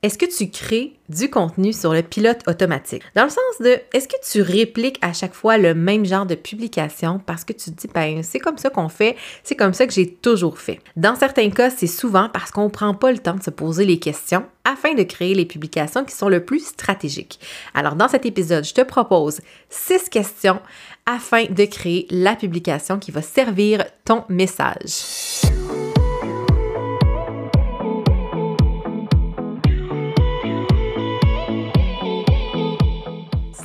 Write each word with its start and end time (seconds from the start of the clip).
Est-ce 0.00 0.16
que 0.16 0.26
tu 0.26 0.48
crées 0.48 0.92
du 1.08 1.28
contenu 1.28 1.72
sur 1.72 1.92
le 1.92 2.04
pilote 2.04 2.42
automatique? 2.46 3.02
Dans 3.16 3.24
le 3.24 3.30
sens 3.30 3.58
de, 3.58 3.80
est-ce 3.92 4.06
que 4.06 4.14
tu 4.30 4.42
répliques 4.42 5.00
à 5.02 5.12
chaque 5.12 5.34
fois 5.34 5.58
le 5.58 5.74
même 5.74 6.04
genre 6.04 6.24
de 6.24 6.36
publication 6.36 7.20
parce 7.26 7.42
que 7.42 7.52
tu 7.52 7.72
te 7.72 7.80
dis, 7.80 7.88
ben, 7.92 8.22
c'est 8.22 8.38
comme 8.38 8.58
ça 8.58 8.70
qu'on 8.70 8.88
fait, 8.88 9.16
c'est 9.42 9.56
comme 9.56 9.72
ça 9.72 9.88
que 9.88 9.92
j'ai 9.92 10.08
toujours 10.08 10.60
fait? 10.60 10.78
Dans 10.94 11.16
certains 11.16 11.50
cas, 11.50 11.70
c'est 11.70 11.88
souvent 11.88 12.28
parce 12.32 12.52
qu'on 12.52 12.66
ne 12.66 12.68
prend 12.68 12.94
pas 12.94 13.10
le 13.10 13.18
temps 13.18 13.34
de 13.34 13.42
se 13.42 13.50
poser 13.50 13.84
les 13.84 13.98
questions 13.98 14.46
afin 14.64 14.94
de 14.94 15.02
créer 15.02 15.34
les 15.34 15.46
publications 15.46 16.04
qui 16.04 16.14
sont 16.14 16.28
le 16.28 16.44
plus 16.44 16.64
stratégiques. 16.64 17.40
Alors, 17.74 17.96
dans 17.96 18.06
cet 18.06 18.24
épisode, 18.24 18.64
je 18.64 18.74
te 18.74 18.82
propose 18.82 19.40
six 19.68 20.08
questions 20.08 20.60
afin 21.06 21.46
de 21.46 21.64
créer 21.64 22.06
la 22.10 22.36
publication 22.36 23.00
qui 23.00 23.10
va 23.10 23.22
servir 23.22 23.84
ton 24.04 24.24
message. 24.28 25.42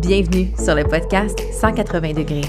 Bienvenue 0.00 0.48
sur 0.56 0.74
le 0.74 0.84
podcast 0.84 1.38
180 1.52 2.14
degrés. 2.14 2.40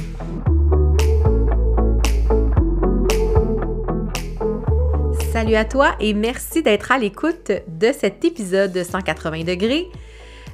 Salut 5.33 5.55
à 5.55 5.65
toi 5.65 5.95
et 5.99 6.13
merci 6.13 6.63
d'être 6.63 6.93
à 6.93 6.97
l'écoute 6.97 7.51
de 7.67 7.91
cet 7.91 8.23
épisode 8.23 8.71
de 8.71 8.83
180 8.83 9.43
degrés. 9.43 9.89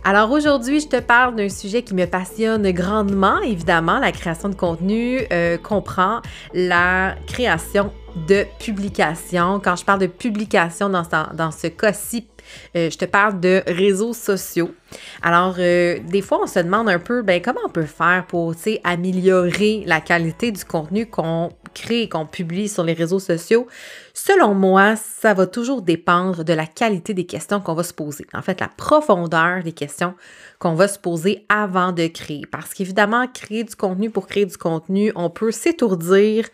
Alors 0.03 0.31
aujourd'hui, 0.31 0.79
je 0.79 0.87
te 0.87 0.99
parle 0.99 1.35
d'un 1.35 1.49
sujet 1.49 1.83
qui 1.83 1.93
me 1.93 2.05
passionne 2.07 2.71
grandement, 2.71 3.39
évidemment, 3.41 3.99
la 3.99 4.11
création 4.11 4.49
de 4.49 4.55
contenu 4.55 5.19
euh, 5.31 5.57
comprend 5.59 6.21
la 6.55 7.15
création 7.27 7.91
de 8.27 8.45
publication. 8.59 9.59
Quand 9.59 9.75
je 9.75 9.85
parle 9.85 9.99
de 9.99 10.07
publication 10.07 10.89
dans, 10.89 11.03
dans 11.33 11.51
ce 11.51 11.67
cas-ci 11.67 12.27
euh, 12.75 12.89
je 12.89 12.97
te 12.97 13.05
parle 13.05 13.39
de 13.39 13.63
réseaux 13.67 14.13
sociaux. 14.13 14.73
Alors, 15.21 15.55
euh, 15.59 15.99
des 16.07 16.21
fois, 16.21 16.39
on 16.43 16.47
se 16.47 16.59
demande 16.59 16.89
un 16.89 16.99
peu, 16.99 17.21
ben, 17.21 17.41
comment 17.41 17.59
on 17.65 17.69
peut 17.69 17.85
faire 17.85 18.25
pour, 18.27 18.53
améliorer 18.83 19.83
la 19.85 20.01
qualité 20.01 20.51
du 20.51 20.63
contenu 20.63 21.05
qu'on 21.05 21.51
crée 21.73 22.03
et 22.03 22.09
qu'on 22.09 22.25
publie 22.25 22.69
sur 22.69 22.83
les 22.83 22.93
réseaux 22.93 23.19
sociaux? 23.19 23.67
Selon 24.13 24.53
moi, 24.53 24.95
ça 24.95 25.33
va 25.33 25.45
toujours 25.45 25.81
dépendre 25.81 26.43
de 26.43 26.53
la 26.53 26.65
qualité 26.65 27.13
des 27.13 27.25
questions 27.25 27.59
qu'on 27.59 27.73
va 27.73 27.83
se 27.83 27.93
poser. 27.93 28.25
En 28.33 28.41
fait, 28.41 28.59
la 28.59 28.69
profondeur 28.69 29.63
des 29.63 29.73
questions 29.73 30.15
qu'on 30.59 30.73
va 30.73 30.87
se 30.87 30.99
poser 30.99 31.45
avant 31.49 31.91
de 31.91 32.07
créer. 32.07 32.41
Parce 32.49 32.73
qu'évidemment, 32.73 33.27
créer 33.27 33.63
du 33.63 33.75
contenu 33.75 34.09
pour 34.09 34.27
créer 34.27 34.45
du 34.45 34.57
contenu, 34.57 35.11
on 35.15 35.29
peut 35.29 35.51
s'étourdir 35.51 36.45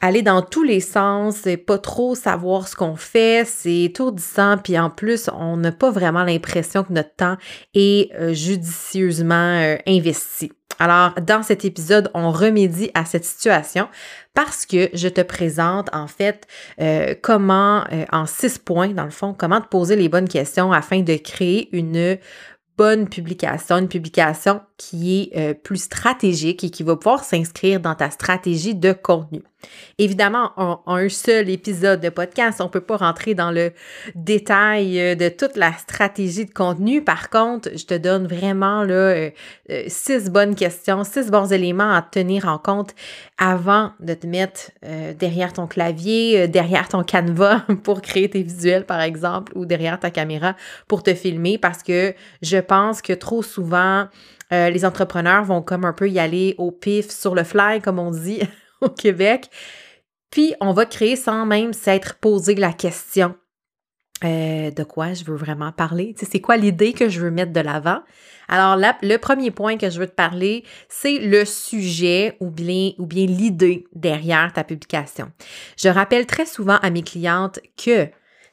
aller 0.00 0.22
dans 0.22 0.42
tous 0.42 0.62
les 0.62 0.80
sens, 0.80 1.42
pas 1.66 1.78
trop 1.78 2.14
savoir 2.14 2.68
ce 2.68 2.76
qu'on 2.76 2.96
fait, 2.96 3.46
c'est 3.46 3.82
étourdissant, 3.82 4.58
puis 4.58 4.78
en 4.78 4.90
plus, 4.90 5.28
on 5.32 5.56
n'a 5.56 5.72
pas 5.72 5.90
vraiment 5.90 6.24
l'impression 6.24 6.84
que 6.84 6.92
notre 6.92 7.14
temps 7.14 7.36
est 7.74 8.12
euh, 8.14 8.32
judicieusement 8.32 9.34
euh, 9.34 9.76
investi. 9.86 10.52
Alors, 10.80 11.14
dans 11.20 11.42
cet 11.42 11.64
épisode, 11.64 12.08
on 12.14 12.30
remédie 12.30 12.90
à 12.94 13.04
cette 13.04 13.24
situation 13.24 13.88
parce 14.32 14.64
que 14.64 14.88
je 14.94 15.08
te 15.08 15.20
présente 15.22 15.92
en 15.92 16.06
fait 16.06 16.46
euh, 16.80 17.16
comment, 17.20 17.82
en 18.12 18.26
six 18.26 18.58
points 18.58 18.90
dans 18.90 19.04
le 19.04 19.10
fond, 19.10 19.34
comment 19.36 19.60
te 19.60 19.66
poser 19.66 19.96
les 19.96 20.08
bonnes 20.08 20.28
questions 20.28 20.70
afin 20.72 21.00
de 21.00 21.14
créer 21.16 21.68
une 21.76 22.18
bonne 22.78 23.08
publication, 23.08 23.76
une 23.78 23.88
publication 23.88 24.60
qui 24.78 25.32
est 25.34 25.36
euh, 25.36 25.54
plus 25.54 25.82
stratégique 25.82 26.62
et 26.62 26.70
qui 26.70 26.84
va 26.84 26.94
pouvoir 26.94 27.24
s'inscrire 27.24 27.80
dans 27.80 27.96
ta 27.96 28.10
stratégie 28.10 28.76
de 28.76 28.92
contenu. 28.92 29.42
Évidemment, 29.98 30.52
en, 30.56 30.80
un 30.86 31.08
seul 31.08 31.50
épisode 31.50 32.00
de 32.00 32.10
podcast, 32.10 32.60
on 32.60 32.66
ne 32.66 32.68
peut 32.68 32.80
pas 32.80 32.96
rentrer 32.96 33.34
dans 33.34 33.50
le 33.50 33.72
détail 34.14 35.00
euh, 35.00 35.14
de 35.16 35.28
toute 35.28 35.56
la 35.56 35.72
stratégie 35.72 36.46
de 36.46 36.52
contenu. 36.52 37.02
Par 37.02 37.28
contre, 37.28 37.70
je 37.76 37.84
te 37.84 37.94
donne 37.94 38.28
vraiment 38.28 38.84
là, 38.84 38.94
euh, 38.94 39.30
six 39.88 40.30
bonnes 40.30 40.54
questions, 40.54 41.02
six 41.02 41.28
bons 41.28 41.52
éléments 41.52 41.92
à 41.92 42.00
tenir 42.00 42.46
en 42.46 42.58
compte 42.58 42.94
avant 43.36 43.90
de 43.98 44.14
te 44.14 44.26
mettre 44.26 44.70
derrière 45.18 45.52
ton 45.52 45.68
clavier, 45.68 46.48
derrière 46.48 46.88
ton 46.88 47.04
canevas 47.04 47.60
pour 47.84 48.02
créer 48.02 48.28
tes 48.28 48.42
visuels, 48.42 48.84
par 48.84 49.00
exemple, 49.00 49.52
ou 49.56 49.64
derrière 49.64 50.00
ta 50.00 50.10
caméra 50.10 50.56
pour 50.88 51.02
te 51.02 51.14
filmer 51.14 51.56
parce 51.56 51.82
que 51.82 52.14
je 52.42 52.58
pense 52.68 53.02
que 53.02 53.12
trop 53.12 53.42
souvent, 53.42 54.06
euh, 54.52 54.70
les 54.70 54.84
entrepreneurs 54.84 55.44
vont 55.44 55.62
comme 55.62 55.84
un 55.84 55.92
peu 55.92 56.08
y 56.08 56.18
aller 56.18 56.54
au 56.58 56.70
pif, 56.70 57.10
sur 57.10 57.34
le 57.34 57.44
fly, 57.44 57.80
comme 57.80 57.98
on 57.98 58.10
dit 58.10 58.40
au 58.80 58.88
Québec. 58.88 59.50
Puis, 60.30 60.54
on 60.60 60.72
va 60.72 60.86
créer 60.86 61.16
sans 61.16 61.46
même 61.46 61.72
s'être 61.72 62.16
posé 62.16 62.54
la 62.54 62.72
question 62.72 63.34
euh, 64.24 64.72
de 64.72 64.82
quoi 64.82 65.14
je 65.14 65.24
veux 65.24 65.36
vraiment 65.36 65.70
parler. 65.70 66.14
C'est 66.16 66.40
quoi 66.40 66.56
l'idée 66.56 66.92
que 66.92 67.08
je 67.08 67.20
veux 67.20 67.30
mettre 67.30 67.52
de 67.52 67.60
l'avant? 67.60 68.00
Alors 68.48 68.76
le 68.76 69.16
premier 69.18 69.52
point 69.52 69.76
que 69.76 69.90
je 69.90 70.00
veux 70.00 70.08
te 70.08 70.14
parler, 70.14 70.64
c'est 70.88 71.18
le 71.18 71.44
sujet 71.44 72.36
ou 72.40 72.46
ou 72.46 73.06
bien 73.06 73.26
l'idée 73.26 73.84
derrière 73.92 74.52
ta 74.52 74.64
publication. 74.64 75.30
Je 75.76 75.88
rappelle 75.88 76.26
très 76.26 76.46
souvent 76.46 76.78
à 76.82 76.90
mes 76.90 77.02
clientes 77.02 77.60
que 77.76 78.08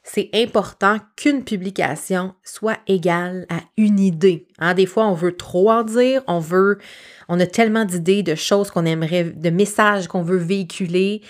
c'est 0.08 0.30
important 0.34 0.98
qu'une 1.16 1.42
publication 1.42 2.32
soit 2.44 2.78
égale 2.86 3.44
à 3.48 3.58
une 3.76 3.98
idée. 3.98 4.46
Hein, 4.60 4.72
des 4.72 4.86
fois, 4.86 5.04
on 5.08 5.14
veut 5.14 5.36
trop 5.36 5.68
en 5.68 5.82
dire, 5.82 6.22
on 6.28 6.38
veut, 6.38 6.78
on 7.28 7.40
a 7.40 7.46
tellement 7.46 7.84
d'idées, 7.84 8.22
de 8.22 8.36
choses 8.36 8.70
qu'on 8.70 8.86
aimerait, 8.86 9.24
de 9.24 9.50
messages 9.50 10.06
qu'on 10.06 10.22
veut 10.22 10.36
véhiculer. 10.36 11.22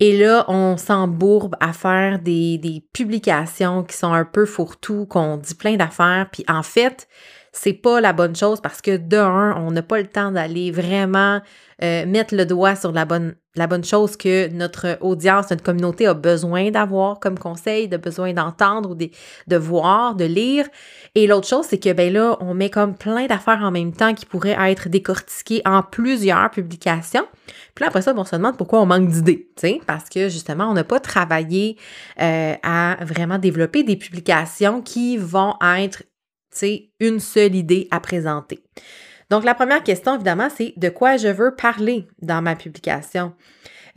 Et 0.00 0.16
là, 0.16 0.46
on 0.48 0.78
s'embourbe 0.78 1.54
à 1.60 1.74
faire 1.74 2.18
des, 2.18 2.56
des 2.56 2.82
publications 2.94 3.84
qui 3.84 3.94
sont 3.94 4.14
un 4.14 4.24
peu 4.24 4.46
fourre-tout, 4.46 5.04
qu'on 5.04 5.36
dit 5.36 5.54
plein 5.54 5.76
d'affaires. 5.76 6.26
Puis 6.32 6.46
en 6.48 6.62
fait, 6.62 7.06
c'est 7.54 7.72
pas 7.72 8.00
la 8.00 8.12
bonne 8.12 8.34
chose 8.34 8.60
parce 8.60 8.80
que 8.82 8.96
de 8.96 9.16
on 9.16 9.70
n'a 9.70 9.82
pas 9.82 9.98
le 9.98 10.08
temps 10.08 10.32
d'aller 10.32 10.72
vraiment 10.72 11.40
euh, 11.82 12.04
mettre 12.04 12.34
le 12.34 12.46
doigt 12.46 12.74
sur 12.74 12.90
la 12.90 13.04
bonne, 13.04 13.36
la 13.54 13.68
bonne 13.68 13.84
chose 13.84 14.16
que 14.16 14.48
notre 14.48 14.98
audience, 15.00 15.50
notre 15.50 15.62
communauté 15.62 16.06
a 16.06 16.14
besoin 16.14 16.70
d'avoir 16.70 17.20
comme 17.20 17.38
conseil, 17.38 17.88
de 17.88 17.96
besoin 17.96 18.32
d'entendre 18.32 18.90
ou 18.90 18.94
de, 18.96 19.08
de 19.46 19.56
voir, 19.56 20.16
de 20.16 20.24
lire. 20.24 20.66
Et 21.14 21.28
l'autre 21.28 21.46
chose, 21.46 21.66
c'est 21.68 21.78
que 21.78 21.92
ben 21.92 22.12
là, 22.12 22.36
on 22.40 22.54
met 22.54 22.70
comme 22.70 22.96
plein 22.96 23.26
d'affaires 23.26 23.60
en 23.62 23.70
même 23.70 23.92
temps 23.92 24.14
qui 24.14 24.26
pourraient 24.26 24.56
être 24.70 24.88
décortiquées 24.88 25.62
en 25.64 25.82
plusieurs 25.82 26.50
publications. 26.50 27.26
Puis 27.74 27.82
là, 27.82 27.88
après 27.88 28.02
ça, 28.02 28.14
on 28.16 28.24
se 28.24 28.34
demande 28.34 28.56
pourquoi 28.56 28.80
on 28.80 28.86
manque 28.86 29.08
d'idées, 29.08 29.48
parce 29.86 30.08
que 30.08 30.28
justement, 30.28 30.68
on 30.70 30.74
n'a 30.74 30.84
pas 30.84 31.00
travaillé 31.00 31.76
euh, 32.20 32.54
à 32.62 32.96
vraiment 33.02 33.38
développer 33.38 33.84
des 33.84 33.96
publications 33.96 34.80
qui 34.80 35.16
vont 35.16 35.54
être, 35.62 36.02
une 37.00 37.20
seule 37.20 37.54
idée 37.54 37.88
à 37.90 38.00
présenter. 38.00 38.60
Donc, 39.30 39.44
la 39.44 39.54
première 39.54 39.82
question, 39.82 40.14
évidemment, 40.14 40.48
c'est 40.54 40.74
de 40.76 40.88
quoi 40.88 41.16
je 41.16 41.28
veux 41.28 41.54
parler 41.54 42.06
dans 42.20 42.42
ma 42.42 42.56
publication. 42.56 43.32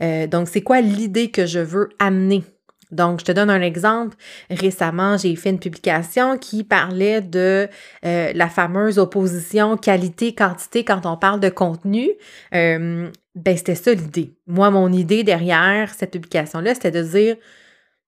Euh, 0.02 0.26
donc, 0.26 0.48
c'est 0.48 0.62
quoi 0.62 0.80
l'idée 0.80 1.30
que 1.30 1.46
je 1.46 1.58
veux 1.58 1.90
amener? 1.98 2.44
Donc, 2.90 3.20
je 3.20 3.26
te 3.26 3.32
donne 3.32 3.50
un 3.50 3.60
exemple. 3.60 4.16
Récemment, 4.50 5.18
j'ai 5.18 5.36
fait 5.36 5.50
une 5.50 5.58
publication 5.58 6.38
qui 6.38 6.64
parlait 6.64 7.20
de 7.20 7.68
euh, 8.04 8.32
la 8.34 8.48
fameuse 8.48 8.98
opposition 8.98 9.76
qualité-quantité 9.76 10.84
quand 10.84 11.04
on 11.04 11.16
parle 11.16 11.40
de 11.40 11.50
contenu. 11.50 12.08
Euh, 12.54 13.10
ben, 13.34 13.56
c'était 13.56 13.74
ça 13.74 13.92
l'idée. 13.92 14.32
Moi, 14.46 14.70
mon 14.70 14.90
idée 14.90 15.22
derrière 15.22 15.92
cette 15.94 16.12
publication-là, 16.12 16.74
c'était 16.74 16.90
de 16.90 17.02
dire 17.02 17.36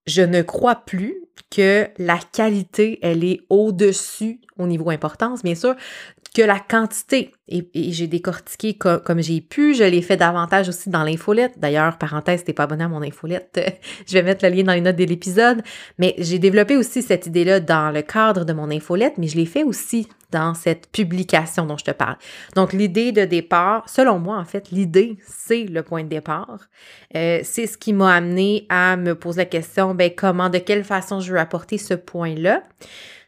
je 0.07 0.23
ne 0.23 0.43
crois 0.43 0.77
plus 0.77 1.25
que 1.51 1.89
la 1.99 2.19
qualité, 2.33 2.99
elle 3.03 3.25
est 3.25 3.41
au-dessus, 3.49 4.41
au 4.59 4.67
niveau 4.67 4.91
importance, 4.91 5.43
bien 5.43 5.55
sûr, 5.55 5.75
que 6.35 6.43
la 6.43 6.61
quantité. 6.61 7.33
Et, 7.49 7.69
j'ai 7.75 8.07
décortiqué 8.07 8.75
comme 8.75 9.21
j'ai 9.21 9.41
pu. 9.41 9.75
Je 9.75 9.83
l'ai 9.83 10.03
fait 10.03 10.17
davantage 10.17 10.69
aussi 10.69 10.89
dans 10.89 11.03
l'infolette. 11.03 11.59
D'ailleurs, 11.59 11.99
parenthèse, 11.99 12.45
t'es 12.45 12.53
pas 12.53 12.65
abonné 12.65 12.85
à 12.85 12.89
mon 12.89 13.03
infolette, 13.03 13.61
je 14.07 14.13
vais 14.13 14.23
mettre 14.23 14.47
le 14.47 14.55
lien 14.55 14.63
dans 14.63 14.73
les 14.73 14.81
notes 14.81 14.97
de 14.97 15.05
l'épisode. 15.05 15.63
Mais 15.99 16.15
j'ai 16.19 16.39
développé 16.39 16.77
aussi 16.77 17.03
cette 17.03 17.27
idée-là 17.27 17.59
dans 17.59 17.91
le 17.91 18.03
cadre 18.03 18.45
de 18.45 18.53
mon 18.53 18.71
infolette, 18.71 19.15
mais 19.19 19.27
je 19.27 19.37
l'ai 19.37 19.47
fait 19.47 19.65
aussi 19.65 20.09
dans 20.31 20.55
cette 20.55 20.93
publication 20.93 21.67
dont 21.67 21.77
je 21.77 21.85
te 21.85 21.91
parle. 21.91 22.17
Donc, 22.55 22.73
l'idée 22.73 23.11
de 23.11 23.25
départ, 23.25 23.89
selon 23.89 24.21
moi, 24.21 24.39
en 24.39 24.45
fait, 24.45 24.71
l'idée, 24.71 25.19
c'est 25.27 25.65
le 25.65 25.83
point 25.83 26.05
de 26.05 26.09
départ. 26.09 26.69
Euh, 27.17 27.41
c'est 27.43 27.67
ce 27.67 27.77
qui 27.77 27.93
m'a 27.93 28.15
amené 28.15 28.67
à 28.69 28.97
me 28.97 29.17
poser 29.17 29.41
la 29.41 29.47
question, 29.47 29.95
ben, 29.95 30.13
comment, 30.15 30.49
de 30.49 30.59
quelle 30.59 30.85
façon 30.85 31.19
je 31.19 31.33
veux 31.33 31.39
apporter 31.41 31.79
ce 31.79 31.95
point-là. 31.95 32.63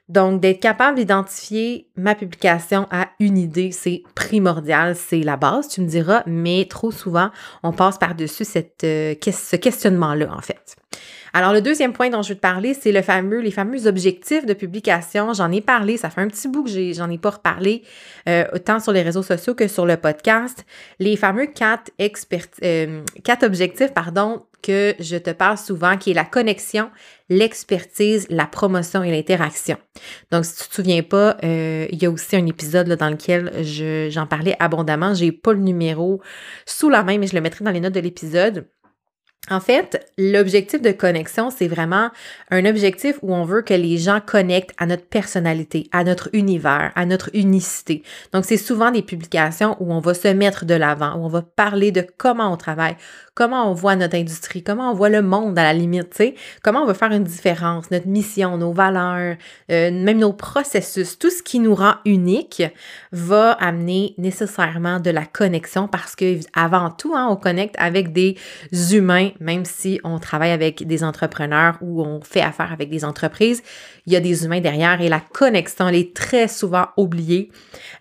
Donc, 0.08 0.40
d'être 0.40 0.60
capable 0.60 0.98
d'identifier 0.98 1.88
ma 1.96 2.14
publication 2.14 2.86
à 2.90 3.08
une 3.20 3.38
idée, 3.38 3.70
c'est 3.70 4.02
primordial, 4.14 4.96
c'est 4.96 5.20
la 5.20 5.36
base, 5.36 5.68
tu 5.68 5.80
me 5.80 5.86
diras, 5.86 6.22
mais 6.26 6.66
trop 6.68 6.90
souvent, 6.90 7.30
on 7.62 7.72
passe 7.72 7.98
par-dessus 7.98 8.44
cette, 8.44 8.84
euh, 8.84 9.14
ce 9.20 9.56
questionnement-là, 9.56 10.34
en 10.34 10.40
fait. 10.40 10.76
Alors, 11.34 11.52
le 11.52 11.62
deuxième 11.62 11.92
point 11.92 12.10
dont 12.10 12.20
je 12.22 12.30
veux 12.30 12.34
te 12.34 12.40
parler, 12.40 12.74
c'est 12.74 12.92
le 12.92 13.00
fameux, 13.00 13.40
les 13.40 13.50
fameux 13.50 13.86
objectifs 13.86 14.44
de 14.44 14.52
publication. 14.52 15.32
J'en 15.32 15.50
ai 15.50 15.62
parlé, 15.62 15.96
ça 15.96 16.10
fait 16.10 16.20
un 16.20 16.28
petit 16.28 16.46
bout 16.48 16.64
que 16.64 16.92
j'en 16.92 17.10
ai, 17.10 17.18
pas 17.18 17.30
reparlé, 17.30 17.82
euh, 18.28 18.44
autant 18.52 18.80
sur 18.80 18.92
les 18.92 19.02
réseaux 19.02 19.22
sociaux 19.22 19.54
que 19.54 19.66
sur 19.66 19.86
le 19.86 19.96
podcast. 19.96 20.66
Les 20.98 21.16
fameux 21.16 21.46
quatre, 21.46 21.90
euh, 22.62 23.02
quatre 23.24 23.44
objectifs, 23.44 23.94
pardon, 23.94 24.44
que 24.62 24.94
je 25.00 25.16
te 25.16 25.30
parle 25.30 25.56
souvent, 25.56 25.96
qui 25.96 26.10
est 26.10 26.14
la 26.14 26.24
connexion, 26.24 26.90
l'expertise, 27.30 28.26
la 28.28 28.46
promotion 28.46 29.02
et 29.02 29.10
l'interaction. 29.10 29.76
Donc, 30.30 30.44
si 30.44 30.62
tu 30.62 30.68
te 30.68 30.74
souviens 30.74 31.02
pas, 31.02 31.36
euh, 31.44 31.86
il 31.90 32.00
y 32.00 32.06
a 32.06 32.10
aussi 32.10 32.36
un 32.36 32.46
épisode 32.46 32.92
dans 32.92 33.10
lequel 33.10 33.50
j'en 34.10 34.26
parlais 34.26 34.54
abondamment. 34.60 35.14
J'ai 35.14 35.32
pas 35.32 35.52
le 35.52 35.60
numéro 35.60 36.20
sous 36.66 36.90
la 36.90 37.02
main, 37.02 37.16
mais 37.18 37.26
je 37.26 37.34
le 37.34 37.40
mettrai 37.40 37.64
dans 37.64 37.70
les 37.70 37.80
notes 37.80 37.94
de 37.94 38.00
l'épisode. 38.00 38.66
En 39.50 39.58
fait, 39.58 40.08
l'objectif 40.16 40.80
de 40.80 40.92
connexion, 40.92 41.50
c'est 41.50 41.66
vraiment 41.66 42.10
un 42.52 42.64
objectif 42.64 43.16
où 43.22 43.34
on 43.34 43.44
veut 43.44 43.62
que 43.62 43.74
les 43.74 43.98
gens 43.98 44.20
connectent 44.24 44.72
à 44.78 44.86
notre 44.86 45.04
personnalité, 45.04 45.88
à 45.90 46.04
notre 46.04 46.30
univers, 46.32 46.92
à 46.94 47.06
notre 47.06 47.28
unicité. 47.34 48.04
Donc, 48.32 48.44
c'est 48.44 48.56
souvent 48.56 48.92
des 48.92 49.02
publications 49.02 49.76
où 49.80 49.92
on 49.92 49.98
va 49.98 50.14
se 50.14 50.28
mettre 50.28 50.64
de 50.64 50.74
l'avant, 50.74 51.16
où 51.16 51.24
on 51.24 51.28
va 51.28 51.42
parler 51.42 51.90
de 51.90 52.06
comment 52.18 52.52
on 52.52 52.56
travaille, 52.56 52.96
comment 53.34 53.68
on 53.68 53.74
voit 53.74 53.96
notre 53.96 54.16
industrie, 54.16 54.62
comment 54.62 54.92
on 54.92 54.94
voit 54.94 55.08
le 55.08 55.22
monde 55.22 55.58
à 55.58 55.64
la 55.64 55.72
limite, 55.72 56.10
tu 56.10 56.16
sais, 56.18 56.34
comment 56.62 56.84
on 56.84 56.86
veut 56.86 56.94
faire 56.94 57.10
une 57.10 57.24
différence, 57.24 57.90
notre 57.90 58.06
mission, 58.06 58.58
nos 58.58 58.72
valeurs, 58.72 59.36
euh, 59.72 59.90
même 59.90 60.18
nos 60.18 60.32
processus, 60.32 61.18
tout 61.18 61.30
ce 61.30 61.42
qui 61.42 61.58
nous 61.58 61.74
rend 61.74 61.94
unique 62.04 62.62
va 63.10 63.52
amener 63.52 64.14
nécessairement 64.18 65.00
de 65.00 65.10
la 65.10 65.24
connexion 65.24 65.88
parce 65.88 66.14
que 66.14 66.38
avant 66.54 66.90
tout, 66.90 67.14
hein, 67.16 67.26
on 67.28 67.36
connecte 67.36 67.74
avec 67.78 68.12
des 68.12 68.36
humains, 68.92 69.30
même 69.40 69.64
si 69.64 70.00
on 70.04 70.18
travaille 70.18 70.50
avec 70.50 70.86
des 70.86 71.04
entrepreneurs 71.04 71.78
ou 71.80 72.02
on 72.02 72.20
fait 72.22 72.40
affaire 72.40 72.72
avec 72.72 72.90
des 72.90 73.04
entreprises, 73.04 73.62
il 74.06 74.12
y 74.12 74.16
a 74.16 74.20
des 74.20 74.44
humains 74.44 74.60
derrière 74.60 75.00
et 75.00 75.08
la 75.08 75.20
connexion, 75.20 75.88
elle 75.88 75.94
est 75.94 76.14
très 76.14 76.48
souvent 76.48 76.86
oubliée. 76.96 77.50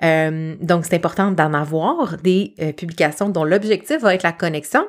Euh, 0.04 0.56
donc, 0.60 0.86
c'est 0.86 0.96
important 0.96 1.32
d'en 1.32 1.54
avoir 1.54 2.18
des 2.18 2.54
euh, 2.60 2.72
publications 2.72 3.30
dont 3.30 3.44
l'objectif 3.44 4.02
va 4.02 4.16
être 4.16 4.24
la 4.24 4.32
connexion. 4.32 4.84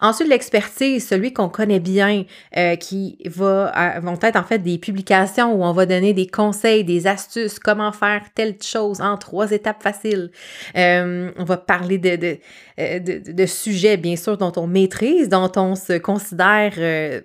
Ensuite, 0.00 0.28
l'expertise, 0.28 1.06
celui 1.06 1.32
qu'on 1.32 1.48
connaît 1.48 1.78
bien, 1.78 2.24
euh, 2.56 2.74
qui 2.76 3.18
va, 3.26 4.00
vont 4.00 4.18
être 4.20 4.36
en 4.36 4.42
fait 4.42 4.58
des 4.58 4.78
publications 4.78 5.52
où 5.54 5.62
on 5.62 5.72
va 5.72 5.86
donner 5.86 6.12
des 6.12 6.26
conseils, 6.26 6.84
des 6.84 7.06
astuces, 7.06 7.58
comment 7.58 7.92
faire 7.92 8.22
telle 8.34 8.56
chose 8.60 9.00
en 9.00 9.16
trois 9.16 9.52
étapes 9.52 9.82
faciles. 9.82 10.30
on 10.74 11.44
va 11.44 11.56
parler 11.56 11.98
de, 11.98 12.16
de, 12.16 13.32
de, 13.32 13.46
sujets, 13.46 13.96
bien 13.96 14.16
sûr, 14.16 14.36
dont 14.36 14.52
on 14.56 14.66
maîtrise, 14.66 15.28
dont 15.28 15.50
on 15.56 15.74
se 15.78 15.96
considère 15.96 16.72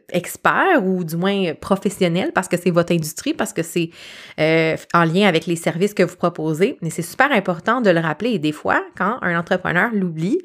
expert 0.10 0.86
ou 0.86 1.04
du 1.04 1.18
moins 1.18 1.54
professionnel 1.56 2.32
parce 2.34 2.48
que 2.48 2.58
c'est 2.58 2.72
votre 2.72 2.94
industrie 2.94 3.34
parce 3.34 3.54
que 3.54 3.64
c'est 3.64 3.90
euh, 4.40 4.76
en 4.94 5.04
lien 5.04 5.28
avec 5.28 5.46
les 5.46 5.56
services 5.56 5.94
que 5.94 6.04
vous 6.04 6.16
proposez. 6.16 6.78
Mais 6.82 6.90
c'est 6.90 7.02
super 7.02 7.32
important 7.32 7.82
de 7.82 7.90
le 7.90 8.00
rappeler. 8.00 8.32
Et 8.32 8.40
des 8.40 8.52
fois, 8.52 8.84
quand 8.96 9.18
un 9.22 9.38
entrepreneur 9.38 9.90
l'oublie, 9.94 10.40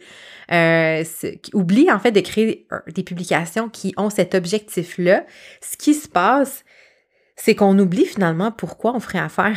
euh, 0.50 1.04
oublie 1.52 1.90
en 1.90 1.98
fait 1.98 2.12
de 2.12 2.20
créer 2.20 2.66
des 2.94 3.02
publications 3.02 3.68
qui 3.68 3.94
ont 3.96 4.10
cet 4.10 4.34
objectif-là, 4.34 5.24
ce 5.60 5.76
qui 5.76 5.94
se 5.94 6.08
passe, 6.08 6.64
c'est 7.36 7.54
qu'on 7.54 7.78
oublie 7.78 8.04
finalement 8.04 8.50
pourquoi 8.50 8.94
on 8.94 9.00
ferait 9.00 9.20
affaire 9.20 9.56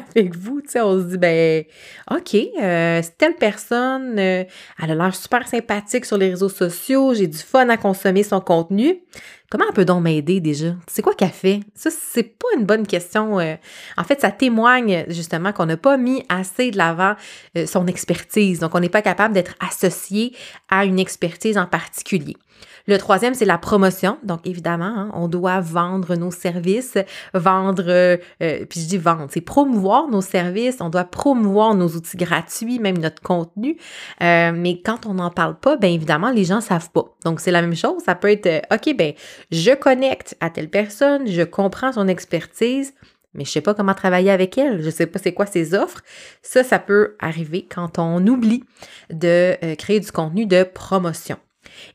avec 0.16 0.36
vous. 0.36 0.60
Tu 0.60 0.70
sais, 0.70 0.80
on 0.80 0.98
se 0.98 1.04
dit, 1.04 1.18
ben, 1.18 1.64
OK, 2.10 2.34
euh, 2.34 3.02
telle 3.18 3.34
personne, 3.34 4.18
euh, 4.18 4.44
elle 4.82 4.90
a 4.90 4.94
l'air 4.94 5.14
super 5.14 5.46
sympathique 5.46 6.04
sur 6.04 6.18
les 6.18 6.30
réseaux 6.30 6.48
sociaux, 6.48 7.14
j'ai 7.14 7.26
du 7.26 7.38
fun 7.38 7.68
à 7.68 7.76
consommer 7.76 8.22
son 8.22 8.40
contenu. 8.40 9.00
Comment 9.50 9.64
elle 9.68 9.74
peut 9.74 9.84
donc 9.84 10.02
m'aider 10.02 10.40
déjà? 10.40 10.74
C'est 10.86 11.02
quoi 11.02 11.12
qu'elle 11.12 11.28
fait? 11.28 11.60
Ça, 11.74 11.90
c'est 11.90 12.22
pas 12.22 12.48
une 12.56 12.64
bonne 12.64 12.86
question. 12.86 13.38
Euh. 13.38 13.56
en 13.98 14.04
fait, 14.04 14.20
ça 14.22 14.30
témoigne 14.30 15.04
justement 15.08 15.52
qu'on 15.52 15.66
n'a 15.66 15.76
pas 15.76 15.98
mis 15.98 16.24
assez 16.30 16.70
de 16.70 16.78
l'avant 16.78 17.16
euh, 17.58 17.66
son 17.66 17.86
expertise. 17.86 18.60
Donc, 18.60 18.74
on 18.74 18.80
n'est 18.80 18.88
pas 18.88 19.02
capable 19.02 19.34
d'être 19.34 19.54
associé 19.60 20.34
à 20.70 20.86
une 20.86 20.98
expertise 20.98 21.58
en 21.58 21.66
particulier. 21.66 22.36
Le 22.86 22.96
troisième, 22.98 23.34
c'est 23.34 23.44
la 23.44 23.58
promotion. 23.58 24.18
Donc, 24.22 24.46
évidemment, 24.46 24.84
hein, 24.84 25.10
on 25.14 25.28
doit 25.28 25.60
vendre 25.60 26.16
nos 26.16 26.30
services, 26.30 26.98
vendre, 27.34 27.84
euh, 27.88 28.16
puis 28.38 28.80
je 28.80 28.86
dis 28.86 28.98
vendre, 28.98 29.28
c'est 29.30 29.40
promouvoir 29.40 30.08
nos 30.08 30.20
services, 30.20 30.76
on 30.80 30.88
doit 30.88 31.04
promouvoir 31.04 31.74
nos 31.74 31.88
outils 31.88 32.16
gratuits, 32.16 32.78
même 32.78 32.98
notre 32.98 33.22
contenu. 33.22 33.76
mais 34.20 34.80
quand 34.84 35.06
on 35.06 35.14
n'en 35.14 35.30
parle 35.30 35.58
pas, 35.58 35.76
bien 35.76 35.90
évidemment, 35.90 36.30
les 36.30 36.44
gens 36.44 36.60
savent 36.60 36.90
pas. 36.90 37.04
Donc, 37.24 37.40
c'est 37.40 37.50
la 37.50 37.62
même 37.62 37.76
chose. 37.76 38.02
Ça 38.04 38.14
peut 38.14 38.30
être, 38.30 38.66
OK, 38.72 38.94
ben 38.96 39.12
je 39.50 39.72
connecte 39.72 40.36
à 40.40 40.50
telle 40.50 40.70
personne, 40.70 41.26
je 41.26 41.42
comprends 41.42 41.92
son 41.92 42.08
expertise, 42.08 42.94
mais 43.34 43.44
je 43.44 43.50
sais 43.50 43.60
pas 43.60 43.74
comment 43.74 43.94
travailler 43.94 44.30
avec 44.30 44.58
elle, 44.58 44.82
je 44.82 44.90
sais 44.90 45.06
pas 45.06 45.18
c'est 45.18 45.32
quoi 45.32 45.46
ses 45.46 45.74
offres. 45.74 46.02
Ça, 46.42 46.62
ça 46.62 46.78
peut 46.78 47.16
arriver 47.18 47.66
quand 47.68 47.98
on 47.98 48.26
oublie 48.26 48.64
de 49.10 49.56
euh, 49.62 49.74
créer 49.76 50.00
du 50.00 50.12
contenu 50.12 50.46
de 50.46 50.64
promotion. 50.64 51.38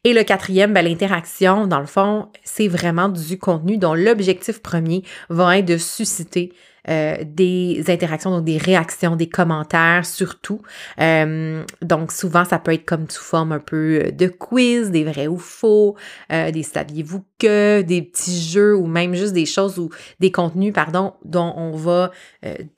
Et 0.04 0.14
le 0.14 0.24
quatrième, 0.24 0.74
ben, 0.74 0.86
l'interaction, 0.86 1.68
dans 1.68 1.80
le 1.80 1.86
fond, 1.86 2.28
c'est 2.44 2.68
vraiment 2.68 3.10
du 3.10 3.38
contenu 3.38 3.78
dont 3.78 3.94
l'objectif 3.94 4.62
premier 4.62 5.04
va 5.30 5.58
être 5.58 5.66
de 5.66 5.78
susciter 5.78 6.54
euh, 6.90 7.18
des 7.26 7.84
interactions, 7.90 8.32
donc 8.32 8.46
des 8.46 8.58
réactions, 8.58 9.18
des 9.18 9.28
commentaires 9.28 10.06
surtout. 10.06 10.62
Euh, 11.02 11.64
donc 11.82 12.14
souvent, 12.14 12.46
ça 12.46 12.60
peut 12.60 12.72
être 12.74 12.86
comme 12.86 13.10
sous 13.10 13.24
forme 13.24 13.52
un 13.52 13.60
peu 13.60 14.04
euh, 14.06 14.12
de 14.12 14.28
quiz, 14.28 14.90
des 14.90 15.04
vrais 15.04 15.28
ou 15.28 15.38
faux, 15.38 15.98
des 16.30 16.64
saviez-vous 16.64 17.26
que, 17.40 17.82
des 17.82 18.02
petits 18.02 18.42
jeux 18.42 18.76
ou 18.76 18.88
même 18.88 19.16
juste 19.16 19.34
des 19.34 19.46
choses 19.46 19.80
ou 19.80 19.90
des 20.22 20.32
contenus, 20.32 20.74
pardon, 20.74 21.14
dont 21.26 21.54
on 21.58 21.72
va 21.72 22.12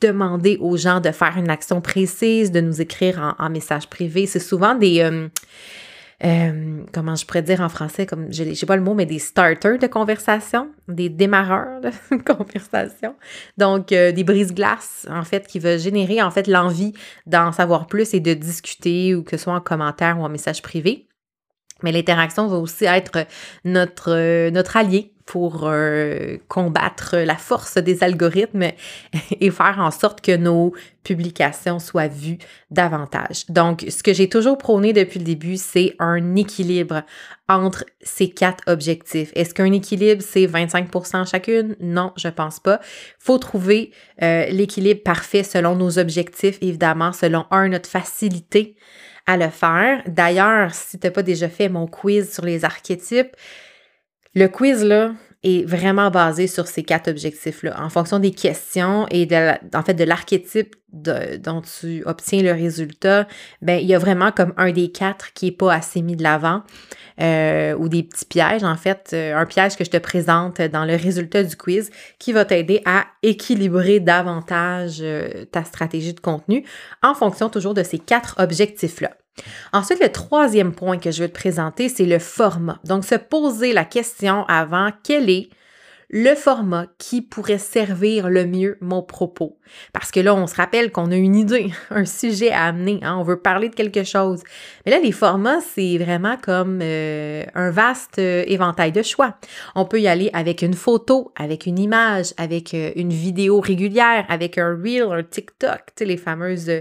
demander 0.02 0.58
aux 0.60 0.78
gens 0.78 1.00
de 1.00 1.12
faire 1.12 1.38
une 1.38 1.50
action 1.50 1.82
précise, 1.82 2.52
de 2.52 2.62
nous 2.62 2.82
écrire 2.82 3.36
en, 3.40 3.46
en 3.46 3.50
message 3.50 3.88
privé. 3.90 4.26
C'est 4.26 4.40
souvent 4.40 4.76
des 4.76 5.30
euh, 6.24 6.82
comment 6.94 7.16
je 7.16 7.26
pourrais 7.26 7.42
dire 7.42 7.62
en 7.62 7.70
français, 7.70 8.06
comme 8.06 8.32
je 8.32 8.44
n'ai 8.44 8.56
pas 8.68 8.76
le 8.76 8.82
mot, 8.82 8.94
mais 8.94 9.06
des 9.06 9.20
starters 9.20 9.80
de 9.80 9.88
conversation, 9.88 10.70
des 10.88 11.10
démarreurs 11.10 11.82
de 11.82 11.92
conversation. 12.34 13.16
Donc, 13.58 13.92
euh, 13.92 14.12
des 14.12 14.24
brises-glaces, 14.24 15.08
en 15.10 15.24
fait, 15.24 15.48
qui 15.48 15.60
veulent 15.60 15.80
générer, 15.80 16.22
en 16.22 16.32
fait, 16.32 16.48
l'envie 16.48 16.94
d'en 17.26 17.52
savoir 17.52 17.88
plus 17.88 18.14
et 18.14 18.20
de 18.20 18.34
discuter, 18.34 19.16
ou 19.16 19.24
que 19.24 19.38
ce 19.38 19.44
soit 19.44 19.54
en 19.54 19.62
commentaire 19.62 20.20
ou 20.20 20.24
en 20.24 20.30
message 20.30 20.62
privé. 20.62 21.09
Mais 21.84 21.92
l'interaction 21.92 22.48
va 22.48 22.58
aussi 22.58 22.86
être 22.86 23.26
notre, 23.64 24.12
euh, 24.12 24.52
notre 24.52 24.78
allié 24.78 25.14
pour 25.30 25.68
euh, 25.68 26.38
combattre 26.48 27.16
la 27.16 27.36
force 27.36 27.78
des 27.78 28.04
algorithmes 28.04 28.72
et 29.40 29.52
faire 29.52 29.78
en 29.78 29.92
sorte 29.92 30.22
que 30.22 30.36
nos 30.36 30.74
publications 31.04 31.78
soient 31.78 32.08
vues 32.08 32.40
davantage. 32.72 33.46
Donc, 33.48 33.86
ce 33.90 34.02
que 34.02 34.12
j'ai 34.12 34.28
toujours 34.28 34.58
prôné 34.58 34.92
depuis 34.92 35.20
le 35.20 35.26
début, 35.26 35.58
c'est 35.58 35.96
un 36.00 36.36
équilibre 36.36 37.04
entre 37.48 37.86
ces 38.02 38.28
quatre 38.32 38.64
objectifs. 38.66 39.32
Est-ce 39.36 39.54
qu'un 39.54 39.72
équilibre, 39.72 40.24
c'est 40.26 40.48
25% 40.48 41.30
chacune? 41.30 41.76
Non, 41.80 42.12
je 42.18 42.30
pense 42.30 42.60
pas. 42.60 42.80
faut 43.20 43.38
trouver 43.38 43.92
euh, 44.24 44.48
l'équilibre 44.48 45.04
parfait 45.04 45.44
selon 45.44 45.76
nos 45.76 46.00
objectifs, 46.00 46.58
évidemment, 46.62 47.14
selon 47.14 47.46
un, 47.52 47.70
notre 47.70 47.88
facilité 47.90 48.76
le 49.38 49.50
faire. 49.50 50.02
D'ailleurs, 50.08 50.74
si 50.74 51.00
tu 51.00 51.08
n'as 51.08 51.12
pas 51.12 51.24
déjà 51.24 51.50
fait 51.50 51.70
mon 51.70 51.88
quiz 51.88 52.34
sur 52.34 52.46
les 52.46 52.66
archétypes, 52.66 53.36
le 54.36 54.48
quiz, 54.48 54.84
là, 54.84 55.14
est 55.44 55.66
vraiment 55.66 56.12
basé 56.12 56.48
sur 56.48 56.68
ces 56.68 56.84
quatre 56.84 57.10
objectifs-là. 57.10 57.82
En 57.82 57.90
fonction 57.90 58.20
des 58.20 58.32
questions 58.32 59.08
et 59.10 59.26
de, 59.26 59.52
en 59.74 59.84
fait 59.84 59.94
de 59.94 60.04
l'archétype 60.04 60.76
dont 60.92 61.62
tu 61.62 62.04
obtiens 62.06 62.42
le 62.42 62.52
résultat, 62.52 63.28
ben 63.62 63.80
il 63.80 63.88
y 63.88 63.94
a 63.94 64.00
vraiment 64.00 64.32
comme 64.32 64.54
un 64.58 64.72
des 64.72 64.92
quatre 64.92 65.34
qui 65.34 65.48
est 65.48 65.52
pas 65.52 65.74
assez 65.74 66.02
mis 66.02 66.18
de 66.18 66.24
l'avant 66.24 66.64
euh, 67.22 67.74
ou 67.76 67.88
des 67.88 68.04
petits 68.04 68.26
pièges 68.26 68.64
en 68.64 68.76
fait, 68.76 69.12
euh, 69.14 69.36
un 69.36 69.46
piège 69.46 69.78
que 69.78 69.86
je 69.86 69.92
te 69.92 69.98
présente 69.98 70.62
dans 70.62 70.84
le 70.84 70.96
résultat 70.96 71.44
du 71.44 71.56
quiz 71.56 71.90
qui 72.18 72.34
va 72.34 72.44
t'aider 72.44 72.82
à 72.86 73.06
équilibrer 73.24 74.02
davantage 74.02 74.98
euh, 75.02 75.46
ta 75.46 75.64
stratégie 75.64 76.14
de 76.14 76.20
contenu 76.20 76.66
en 77.02 77.14
fonction 77.14 77.50
toujours 77.50 77.76
de 77.76 77.84
ces 77.84 78.00
quatre 78.00 78.36
objectifs-là. 78.40 79.12
Ensuite, 79.74 80.02
le 80.02 80.12
troisième 80.12 80.74
point 80.74 80.98
que 80.98 81.12
je 81.12 81.24
veux 81.24 81.30
te 81.30 81.34
présenter, 81.34 81.90
c'est 81.90 82.06
le 82.06 82.20
format. 82.20 82.80
Donc, 82.84 83.06
se 83.06 83.16
poser 83.16 83.74
la 83.74 83.86
question 83.86 84.46
avant, 84.48 84.90
quel 85.04 85.30
est 85.30 85.50
le 86.12 86.34
format 86.34 86.88
qui 86.98 87.22
pourrait 87.22 87.60
servir 87.60 88.30
le 88.30 88.46
mieux 88.46 88.78
mon 88.82 89.04
propos. 89.04 89.60
Parce 89.94 90.10
que 90.10 90.20
là, 90.20 90.34
on 90.34 90.48
se 90.48 90.56
rappelle 90.56 90.92
qu'on 90.92 91.12
a 91.12 91.16
une 91.16 91.36
idée, 91.36 91.72
un 91.92 92.06
sujet 92.06 92.52
à 92.52 92.66
amener, 92.66 93.00
hein, 93.04 93.16
on 93.20 93.24
veut 93.24 93.40
parler 93.40 93.70
de 93.70 93.76
quelque 93.76 94.04
chose. 94.04 94.42
Mais 94.86 94.92
là, 94.92 95.00
les 95.00 95.12
formats, 95.12 95.62
c'est 95.62 96.00
vraiment 96.00 96.36
comme 96.38 96.80
euh, 96.82 97.44
un 97.54 97.70
vaste 97.70 98.18
euh, 98.18 98.44
éventail 98.48 98.92
de 98.92 99.04
choix. 99.04 99.36
On 99.76 99.86
peut 99.86 100.02
y 100.02 100.08
aller 100.08 100.32
avec 100.34 100.64
une 100.64 100.74
photo, 100.74 101.32
avec 101.36 101.68
une 101.68 101.78
image, 101.78 102.34
avec 102.38 102.74
euh, 102.74 102.92
une 102.96 103.14
vidéo 103.14 103.60
régulière, 103.60 104.26
avec 104.30 104.58
un 104.58 104.76
reel, 104.76 105.08
un 105.12 105.24
TikTok, 105.24 105.82
les 106.00 106.18
fameuses 106.18 106.72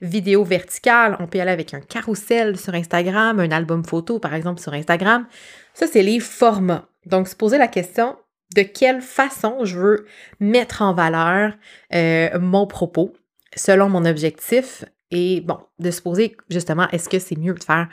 vidéos 0.00 0.44
verticales. 0.44 1.16
On 1.18 1.26
peut 1.26 1.38
y 1.38 1.40
aller 1.40 1.50
avec 1.50 1.74
un 1.74 1.80
carrousel 1.80 2.56
sur 2.56 2.74
Instagram, 2.74 3.40
un 3.40 3.50
album 3.50 3.84
photo, 3.84 4.20
par 4.20 4.34
exemple, 4.34 4.60
sur 4.60 4.72
Instagram. 4.74 5.26
Ça, 5.74 5.86
c'est 5.88 6.02
les 6.02 6.20
formats. 6.20 6.88
Donc, 7.04 7.28
se 7.28 7.36
poser 7.36 7.58
la 7.58 7.68
question, 7.68 8.16
de 8.54 8.62
quelle 8.62 9.00
façon 9.00 9.64
je 9.64 9.78
veux 9.78 10.06
mettre 10.40 10.82
en 10.82 10.94
valeur 10.94 11.54
euh, 11.94 12.38
mon 12.38 12.66
propos 12.66 13.12
selon 13.56 13.88
mon 13.88 14.04
objectif 14.04 14.84
et 15.10 15.40
bon, 15.40 15.58
de 15.78 15.90
se 15.90 16.02
poser 16.02 16.36
justement, 16.50 16.88
est-ce 16.90 17.08
que 17.08 17.18
c'est 17.18 17.36
mieux 17.36 17.54
de 17.54 17.64
faire 17.64 17.88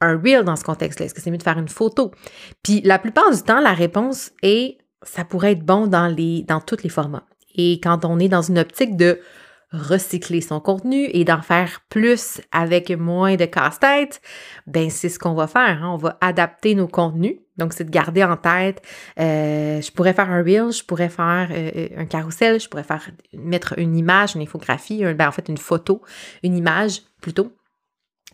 un 0.00 0.18
reel 0.18 0.44
dans 0.44 0.56
ce 0.56 0.64
contexte-là? 0.64 1.06
Est-ce 1.06 1.14
que 1.14 1.20
c'est 1.20 1.30
mieux 1.30 1.38
de 1.38 1.42
faire 1.42 1.58
une 1.58 1.68
photo? 1.68 2.10
Puis 2.62 2.80
la 2.82 2.98
plupart 2.98 3.30
du 3.30 3.42
temps, 3.42 3.60
la 3.60 3.72
réponse 3.72 4.32
est 4.42 4.78
ça 5.02 5.24
pourrait 5.24 5.52
être 5.52 5.64
bon 5.64 5.86
dans, 5.86 6.08
les, 6.08 6.42
dans 6.42 6.60
tous 6.60 6.82
les 6.82 6.88
formats. 6.88 7.26
Et 7.54 7.80
quand 7.80 8.04
on 8.04 8.18
est 8.18 8.28
dans 8.28 8.42
une 8.42 8.58
optique 8.58 8.96
de 8.96 9.20
recycler 9.74 10.40
son 10.40 10.60
contenu 10.60 11.08
et 11.12 11.24
d'en 11.24 11.42
faire 11.42 11.80
plus 11.88 12.40
avec 12.52 12.90
moins 12.90 13.36
de 13.36 13.44
casse-tête, 13.44 14.20
ben 14.66 14.90
c'est 14.90 15.08
ce 15.08 15.18
qu'on 15.18 15.34
va 15.34 15.46
faire. 15.46 15.82
Hein. 15.82 15.90
On 15.92 15.96
va 15.96 16.16
adapter 16.20 16.74
nos 16.74 16.88
contenus. 16.88 17.36
Donc, 17.56 17.72
c'est 17.72 17.84
de 17.84 17.90
garder 17.90 18.24
en 18.24 18.36
tête, 18.36 18.82
euh, 19.20 19.80
je 19.80 19.92
pourrais 19.92 20.12
faire 20.12 20.28
un 20.28 20.42
reel, 20.42 20.72
je 20.72 20.82
pourrais 20.82 21.08
faire 21.08 21.48
euh, 21.52 21.70
euh, 21.76 21.88
un 21.98 22.04
carrousel, 22.04 22.58
je 22.58 22.68
pourrais 22.68 22.82
faire 22.82 23.08
mettre 23.32 23.78
une 23.78 23.96
image, 23.96 24.34
une 24.34 24.42
infographie, 24.42 25.04
ben, 25.14 25.28
en 25.28 25.32
fait 25.32 25.48
une 25.48 25.58
photo, 25.58 26.02
une 26.42 26.56
image 26.56 27.02
plutôt. 27.20 27.52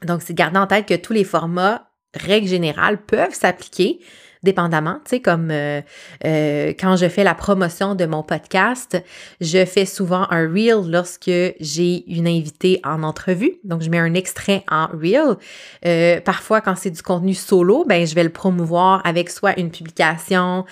Donc, 0.06 0.23
c'est 0.23 0.32
de 0.32 0.38
garder 0.38 0.59
en 0.59 0.66
tête 0.66 0.87
que 0.87 0.94
tous 0.94 1.12
les 1.12 1.25
formats, 1.25 1.90
règles 2.14 2.49
générales, 2.49 3.04
peuvent 3.04 3.35
s'appliquer 3.35 4.00
dépendamment. 4.42 5.00
Tu 5.04 5.11
sais, 5.11 5.20
comme 5.20 5.50
euh, 5.50 5.80
euh, 6.25 6.68
quand 6.78 6.97
je 6.97 7.09
fais 7.09 7.25
la 7.25 7.35
promotion 7.35 7.94
de 7.94 8.06
mon 8.06 8.23
podcast, 8.23 9.02
je 9.40 9.64
fais 9.64 9.85
souvent 9.85 10.26
un 10.30 10.49
reel 10.49 10.90
lorsque 10.90 11.30
j'ai 11.61 12.04
une 12.11 12.26
invitée 12.26 12.80
en 12.85 13.02
entrevue. 13.02 13.59
Donc, 13.64 13.82
je 13.82 13.90
mets 13.90 13.99
un 13.99 14.14
extrait 14.14 14.64
en 14.70 14.87
reel. 14.87 15.37
Euh, 15.85 16.20
parfois, 16.20 16.61
quand 16.61 16.75
c'est 16.76 16.90
du 16.90 17.02
contenu 17.02 17.35
solo, 17.35 17.85
ben, 17.87 18.06
je 18.06 18.14
vais 18.14 18.25
le 18.25 18.30
promouvoir 18.30 19.02
avec 19.04 19.30
soit 19.30 19.59
une 19.59 19.70
publication 19.70 20.64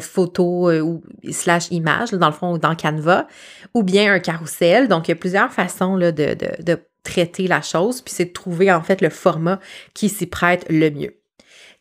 photo 0.00 0.70
ou 0.72 1.02
slash 1.30 1.70
image, 1.70 2.10
dans 2.12 2.26
le 2.26 2.32
fond, 2.32 2.58
dans 2.58 2.74
Canva, 2.74 3.26
ou 3.74 3.82
bien 3.82 4.12
un 4.12 4.18
carrousel. 4.18 4.88
Donc, 4.88 5.08
il 5.08 5.12
y 5.12 5.14
a 5.14 5.16
plusieurs 5.16 5.52
façons 5.52 5.96
là, 5.96 6.12
de, 6.12 6.36
de 6.62 6.78
traiter 7.04 7.46
la 7.46 7.62
chose, 7.62 8.00
puis 8.00 8.14
c'est 8.14 8.26
de 8.26 8.32
trouver 8.32 8.72
en 8.72 8.82
fait 8.82 9.00
le 9.00 9.10
format 9.10 9.58
qui 9.94 10.08
s'y 10.08 10.26
prête 10.26 10.64
le 10.68 10.90
mieux. 10.90 11.21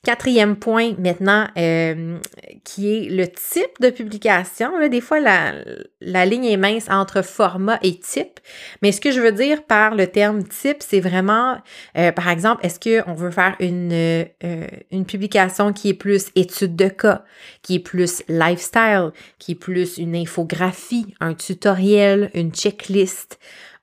Quatrième 0.04 0.56
point 0.56 0.96
maintenant, 0.98 1.48
euh, 1.60 2.18
qui 2.64 2.92
est 2.92 3.10
le 3.12 3.28
type 3.28 3.80
de 3.82 3.92
publication. 3.92 4.72
Des 4.90 5.00
fois, 5.00 5.20
la, 5.20 5.54
la, 6.02 6.26
ligne 6.26 6.46
est 6.46 6.58
mince 6.58 6.90
entre 6.90 7.22
format 7.22 7.78
et 7.84 8.00
type. 8.00 8.40
Mais 8.82 8.92
ce 8.92 9.00
que 9.00 9.12
je 9.12 9.22
veux 9.22 9.32
dire 9.32 9.64
par 9.64 9.94
le 9.94 10.08
terme 10.08 10.44
type, 10.44 10.78
c'est 10.80 11.02
vraiment, 11.02 11.58
euh, 12.00 12.12
par 12.12 12.30
exemple, 12.30 12.66
est-ce 12.66 12.80
qu'on 12.80 13.14
veut 13.14 13.30
faire 13.30 13.56
une, 13.60 13.94
euh, 13.94 14.68
une 14.90 15.06
publication 15.06 15.72
qui 15.72 15.90
est 15.90 15.94
plus 15.94 16.32
étude 16.34 16.76
de 16.76 16.88
cas, 16.88 17.24
qui 17.62 17.76
est 17.76 17.80
plus 17.80 18.24
lifestyle, 18.28 19.12
qui 19.38 19.52
est 19.52 19.56
plus 19.56 20.00
une 20.00 20.16
infographie, 20.16 21.14
un 21.20 21.36
tutoriel, 21.36 22.32
une 22.34 22.52
checklist 22.52 23.38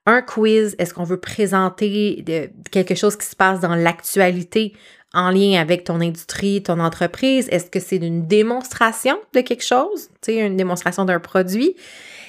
un 0.09 0.23
quiz, 0.23 0.75
est-ce 0.79 0.95
qu'on 0.95 1.05
veut 1.05 1.21
présenter 1.21 2.25
quelque 2.71 2.95
chose 2.95 3.15
qui 3.15 3.27
se 3.27 3.37
passe 3.37 3.61
dans 3.61 3.75
l'actualité, 3.75 4.73
en 5.15 5.31
lien 5.31 5.61
avec 5.61 5.85
ton 5.85 6.01
industrie, 6.01 6.63
ton 6.63 6.81
entreprise? 6.81 7.49
Est-ce 7.51 7.71
que 7.71 7.81
c'est 7.81 7.97
une 7.97 8.27
démonstration 8.27 9.17
de 9.35 9.41
quelque 9.41 9.65
chose? 9.65 10.09
Une 10.29 10.57
démonstration 10.57 11.05
d'un 11.05 11.21
produit? 11.21 11.75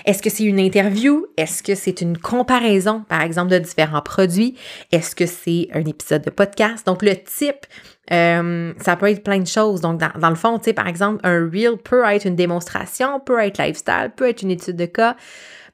Est-ce 0.05 0.24
que 0.24 0.29
c'est 0.29 0.45
une 0.45 0.59
interview? 0.59 1.27
Est-ce 1.38 1.62
que 1.62 1.75
c'est 1.75 2.01
une 2.01 2.17
comparaison, 2.17 3.03
par 3.09 3.21
exemple, 3.21 3.51
de 3.51 3.59
différents 3.59 4.01
produits? 4.01 4.55
Est-ce 4.91 5.15
que 5.15 5.25
c'est 5.25 5.67
un 5.74 5.83
épisode 5.86 6.24
de 6.24 6.29
podcast? 6.29 6.86
Donc, 6.86 7.01
le 7.03 7.15
type, 7.15 7.65
euh, 8.12 8.74
ça 8.79 8.95
peut 8.95 9.09
être 9.09 9.24
plein 9.24 9.39
de 9.39 9.48
choses. 9.48 9.81
Donc, 9.81 10.00
dans, 10.00 10.12
dans 10.17 10.29
le 10.29 10.36
fond, 10.36 10.59
par 10.75 10.88
exemple, 10.88 11.19
un 11.24 11.50
reel 11.50 11.77
peut 11.77 12.03
être 12.05 12.25
une 12.25 12.36
démonstration, 12.36 13.19
peut 13.19 13.39
être 13.39 13.62
lifestyle, 13.62 14.12
peut 14.15 14.29
être 14.29 14.41
une 14.41 14.51
étude 14.51 14.77
de 14.77 14.86
cas 14.86 15.15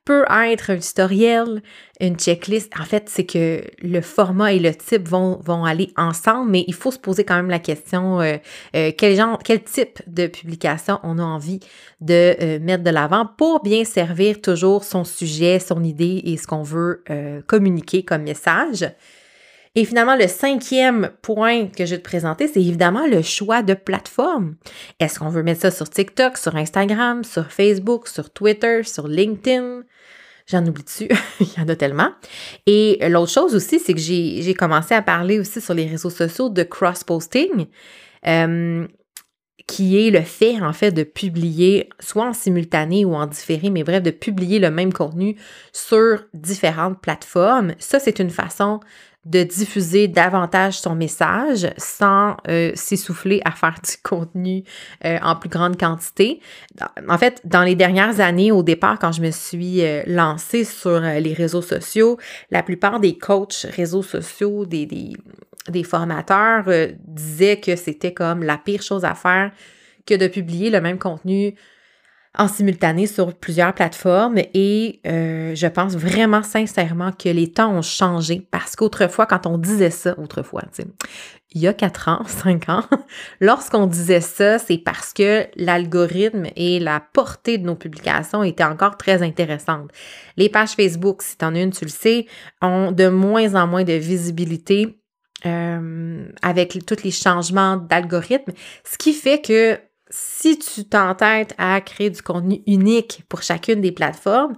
peut 0.06 0.24
être 0.30 0.70
un 0.70 0.78
tutoriel, 0.78 1.64
une 2.00 2.16
checklist. 2.16 2.72
En 2.80 2.86
fait, 2.86 3.10
c'est 3.10 3.26
que 3.26 3.64
le 3.82 4.02
format 4.02 4.54
et 4.54 4.60
le 4.60 4.74
type 4.74 5.08
vont, 5.08 5.40
vont 5.44 5.66
aller 5.66 5.92
ensemble, 5.98 6.52
mais 6.52 6.64
il 6.68 6.76
faut 6.76 6.92
se 6.92 7.00
poser 7.00 7.24
quand 7.24 7.36
même 7.36 7.50
la 7.50 7.60
question 7.60 8.22
euh, 8.22 8.38
euh, 8.76 8.92
quel 8.96 9.16
genre, 9.16 9.40
quel 9.44 9.64
type 9.64 10.02
de 10.06 10.28
publication 10.28 11.00
on 11.04 11.18
a 11.18 11.24
envie 11.24 11.60
de 12.02 12.36
euh, 12.40 12.60
mettre 12.60 12.84
de 12.84 12.92
l'avant 12.92 13.26
pour 13.26 13.64
bien 13.64 13.84
servir 13.84 14.42
toujours 14.42 14.84
son 14.84 15.04
sujet, 15.04 15.58
son 15.60 15.84
idée 15.84 16.22
et 16.24 16.38
ce 16.38 16.46
qu'on 16.46 16.64
veut 16.64 17.04
communiquer 17.48 18.04
comme 18.04 18.24
message. 18.24 18.86
Et 19.76 19.84
finalement, 19.86 20.16
le 20.16 20.28
cinquième 20.28 21.12
point 21.22 21.68
que 21.68 21.86
je 21.86 21.92
vais 21.92 21.98
te 22.02 22.04
présenter, 22.04 22.48
c'est 22.48 22.62
évidemment 22.62 23.06
le 23.08 23.22
choix 23.22 23.62
de 23.62 23.74
plateforme. 23.74 24.56
Est-ce 25.00 25.20
qu'on 25.20 25.30
veut 25.30 25.44
mettre 25.44 25.62
ça 25.62 25.72
sur 25.72 25.90
TikTok, 25.90 26.38
sur 26.38 26.56
Instagram, 26.56 27.24
sur 27.24 27.52
Facebook, 27.52 28.08
sur 28.08 28.32
Twitter, 28.32 28.84
sur 28.84 29.08
LinkedIn? 29.08 29.84
J'en 30.48 30.66
oublie 30.66 30.84
dessus, 30.84 31.10
il 31.40 31.48
y 31.58 31.62
en 31.62 31.68
a 31.68 31.76
tellement. 31.76 32.12
Et 32.66 33.00
l'autre 33.10 33.32
chose 33.32 33.56
aussi, 33.56 33.80
c'est 33.80 33.94
que 33.94 34.00
j'ai 34.00 34.54
commencé 34.54 34.94
à 34.94 35.02
parler 35.02 35.40
aussi 35.40 35.60
sur 35.60 35.74
les 35.74 35.88
réseaux 35.88 36.10
sociaux 36.10 36.50
de 36.50 36.64
cross-posting. 36.64 37.68
Euh, 38.28 38.88
qui 39.68 39.98
est 39.98 40.12
le 40.12 40.22
fait, 40.22 40.62
en 40.62 40.74
fait, 40.74 40.92
de 40.92 41.04
publier, 41.04 41.90
soit 42.00 42.28
en 42.28 42.34
simultané 42.34 43.04
ou 43.04 43.16
en 43.16 43.26
différé, 43.26 43.70
mais 43.70 43.84
bref, 43.84 44.04
de 44.04 44.12
publier 44.12 44.60
le 44.60 44.70
même 44.70 44.94
contenu 44.94 45.38
sur 45.74 46.24
différentes 46.34 47.02
plateformes. 47.02 47.74
Ça, 47.80 48.00
c'est 48.00 48.20
une 48.20 48.30
façon 48.30 48.80
de 49.26 49.44
diffuser 49.44 50.08
davantage 50.08 50.80
son 50.80 50.96
message 50.96 51.68
sans 51.78 52.38
euh, 52.48 52.72
s'essouffler 52.76 53.42
à 53.44 53.52
faire 53.52 53.76
du 53.84 53.98
contenu 54.04 54.64
euh, 55.04 55.18
en 55.22 55.36
plus 55.36 55.50
grande 55.50 55.78
quantité. 55.78 56.40
En 57.10 57.18
fait, 57.18 57.42
dans 57.44 57.64
les 57.64 57.76
dernières 57.76 58.20
années, 58.20 58.52
au 58.52 58.64
départ, 58.64 59.00
quand 59.00 59.12
je 59.12 59.22
me 59.22 59.32
suis 59.32 59.84
euh, 59.84 60.04
lancée 60.06 60.64
sur 60.64 61.00
les 61.00 61.34
réseaux 61.34 61.64
sociaux, 61.64 62.18
la 62.52 62.62
plupart 62.64 63.00
des 63.00 63.18
coachs 63.18 63.66
réseaux 63.76 64.04
sociaux, 64.04 64.66
des, 64.66 64.86
des, 64.86 65.14
des 65.70 65.84
formateurs 65.84 66.66
disaient 67.00 67.60
que 67.60 67.76
c'était 67.76 68.14
comme 68.14 68.44
la 68.44 68.58
pire 68.58 68.84
chose 68.84 69.06
à 69.06 69.16
faire 69.16 69.52
que 70.06 70.14
de 70.14 70.28
publier 70.28 70.70
le 70.70 70.82
même 70.82 71.00
contenu 71.00 71.56
en 72.38 72.48
simultané 72.48 73.08
sur 73.08 73.34
plusieurs 73.34 73.74
plateformes 73.74 74.38
et 74.54 75.00
euh, 75.08 75.56
je 75.56 75.68
pense 75.68 75.96
vraiment 75.96 76.44
sincèrement 76.44 77.12
que 77.12 77.30
les 77.30 77.52
temps 77.52 77.72
ont 77.72 77.82
changé 77.82 78.46
parce 78.52 78.76
qu'autrefois, 78.76 79.26
quand 79.26 79.46
on 79.46 79.58
disait 79.58 79.90
ça, 79.90 80.18
autrefois, 80.20 80.64
il 81.54 81.62
y 81.62 81.68
a 81.68 81.74
quatre 81.74 82.10
ans, 82.10 82.24
cinq 82.28 82.70
ans, 82.70 82.84
lorsqu'on 83.40 83.88
disait 83.88 84.22
ça, 84.22 84.60
c'est 84.60 84.78
parce 84.78 85.14
que 85.14 85.46
l'algorithme 85.56 86.46
et 86.56 86.80
la 86.80 87.00
portée 87.00 87.58
de 87.58 87.66
nos 87.66 87.76
publications 87.76 88.44
étaient 88.44 88.64
encore 88.64 88.98
très 88.98 89.24
intéressantes. 89.24 89.90
Les 90.38 90.50
pages 90.50 90.72
Facebook, 90.72 91.22
si 91.22 91.38
tu 91.38 91.46
en 91.46 91.56
as 91.56 91.62
une, 91.62 91.72
tu 91.72 91.86
le 91.86 91.92
sais, 91.92 92.28
ont 92.62 92.92
de 92.92 93.08
moins 93.08 93.56
en 93.56 93.68
moins 93.68 93.84
de 93.84 93.94
visibilité 93.94 95.00
euh, 95.46 96.26
avec 96.42 96.86
tous 96.86 97.04
les 97.04 97.12
changements 97.12 97.78
d'algorithme, 97.78 98.52
ce 98.84 98.98
qui 98.98 99.14
fait 99.14 99.42
que 99.42 99.80
si 100.10 100.60
tu 100.60 100.86
t'entêtes 100.86 101.54
à 101.58 101.82
créer 101.82 102.10
du 102.10 102.22
contenu 102.22 102.62
unique 102.68 103.24
pour 103.28 103.42
chacune 103.42 103.82
des 103.82 103.92
plateformes, 103.92 104.54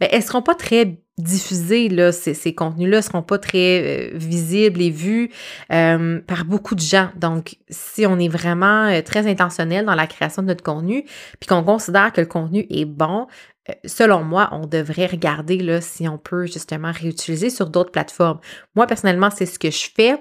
ben, 0.00 0.08
elles 0.10 0.20
ne 0.20 0.24
seront 0.24 0.42
pas 0.42 0.54
très 0.54 1.00
diffusés, 1.18 1.88
là, 1.88 2.10
ces, 2.10 2.32
ces 2.32 2.54
contenus-là 2.54 2.98
ne 2.98 3.02
seront 3.02 3.22
pas 3.22 3.38
très 3.38 3.82
euh, 3.82 4.10
visibles 4.14 4.80
et 4.80 4.90
vus 4.90 5.30
euh, 5.70 6.20
par 6.20 6.44
beaucoup 6.44 6.74
de 6.74 6.80
gens. 6.80 7.10
Donc, 7.16 7.56
si 7.68 8.06
on 8.06 8.18
est 8.18 8.28
vraiment 8.28 8.86
euh, 8.86 9.02
très 9.02 9.26
intentionnel 9.26 9.84
dans 9.84 9.94
la 9.94 10.06
création 10.06 10.42
de 10.42 10.48
notre 10.48 10.64
contenu, 10.64 11.04
puis 11.38 11.48
qu'on 11.48 11.62
considère 11.62 12.12
que 12.12 12.20
le 12.22 12.26
contenu 12.26 12.66
est 12.70 12.86
bon, 12.86 13.26
selon 13.84 14.24
moi, 14.24 14.48
on 14.52 14.66
devrait 14.66 15.06
regarder 15.06 15.58
là, 15.58 15.80
si 15.80 16.08
on 16.08 16.18
peut 16.18 16.46
justement 16.46 16.90
réutiliser 16.90 17.50
sur 17.50 17.68
d'autres 17.68 17.92
plateformes. 17.92 18.40
Moi, 18.74 18.86
personnellement, 18.86 19.30
c'est 19.30 19.46
ce 19.46 19.58
que 19.58 19.70
je 19.70 19.88
fais. 19.94 20.18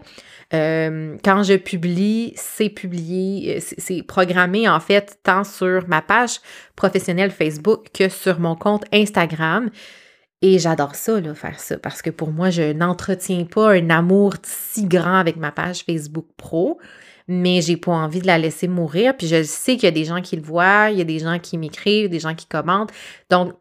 quand 0.52 1.44
je 1.44 1.56
publie, 1.56 2.34
c'est 2.36 2.70
publié, 2.70 3.60
c'est 3.60 4.04
programmé 4.04 4.70
en 4.70 4.80
fait 4.80 5.18
tant 5.24 5.44
sur 5.44 5.88
ma 5.88 6.04
page 6.04 6.40
professionnelle 6.76 7.32
Facebook 7.32 7.88
que 7.94 8.10
sur 8.10 8.40
mon 8.40 8.56
compte 8.56 8.84
Instagram. 8.94 9.72
Et 10.42 10.58
j'adore 10.58 10.96
ça, 10.96 11.20
là, 11.22 11.36
faire 11.36 11.60
ça, 11.60 11.78
parce 11.78 12.02
que 12.02 12.10
pour 12.10 12.32
moi, 12.32 12.50
je 12.50 12.74
n'entretiens 12.74 13.46
pas 13.46 13.74
un 13.74 13.90
amour 13.92 14.34
si 14.44 14.86
grand 14.86 15.18
avec 15.18 15.36
ma 15.36 15.52
page 15.52 15.84
Facebook 15.84 16.26
Pro, 16.36 16.80
mais 17.28 17.62
j'ai 17.62 17.78
pas 17.78 17.92
envie 17.92 18.22
de 18.22 18.28
la 18.28 18.40
laisser 18.40 18.68
mourir. 18.68 19.16
Puis 19.16 19.28
je 19.28 19.44
sais 19.44 19.76
qu'il 19.76 19.84
y 19.84 19.88
a 19.88 19.92
des 19.92 20.06
gens 20.06 20.22
qui 20.22 20.36
le 20.36 20.42
voient, 20.42 20.90
il 20.90 20.98
y 20.98 21.02
a 21.02 21.06
des 21.06 21.20
gens 21.20 21.38
qui 21.38 21.60
m'écrivent, 21.60 22.10
des 22.10 22.20
gens 22.20 22.34
qui 22.34 22.48
commentent. 22.48 22.92
Donc, 23.30 23.54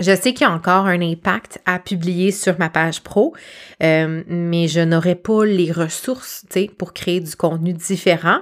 je 0.00 0.14
sais 0.14 0.34
qu'il 0.34 0.46
y 0.46 0.50
a 0.50 0.52
encore 0.52 0.86
un 0.86 1.00
impact 1.00 1.60
à 1.66 1.78
publier 1.78 2.32
sur 2.32 2.58
ma 2.58 2.68
page 2.68 3.02
pro, 3.02 3.34
euh, 3.82 4.24
mais 4.26 4.68
je 4.68 4.80
n'aurai 4.80 5.14
pas 5.14 5.44
les 5.44 5.70
ressources, 5.70 6.44
pour 6.76 6.92
créer 6.92 7.20
du 7.20 7.34
contenu 7.36 7.72
différent. 7.72 8.40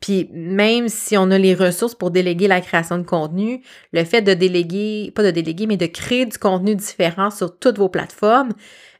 Puis 0.00 0.30
même 0.32 0.88
si 0.88 1.16
on 1.16 1.30
a 1.30 1.38
les 1.38 1.54
ressources 1.54 1.94
pour 1.94 2.10
déléguer 2.10 2.46
la 2.46 2.60
création 2.60 2.98
de 2.98 3.02
contenu, 3.02 3.62
le 3.92 4.04
fait 4.04 4.22
de 4.22 4.32
déléguer, 4.32 5.12
pas 5.14 5.24
de 5.24 5.30
déléguer, 5.30 5.66
mais 5.66 5.76
de 5.76 5.86
créer 5.86 6.24
du 6.24 6.38
contenu 6.38 6.76
différent 6.76 7.30
sur 7.30 7.58
toutes 7.58 7.78
vos 7.78 7.88
plateformes, 7.88 8.52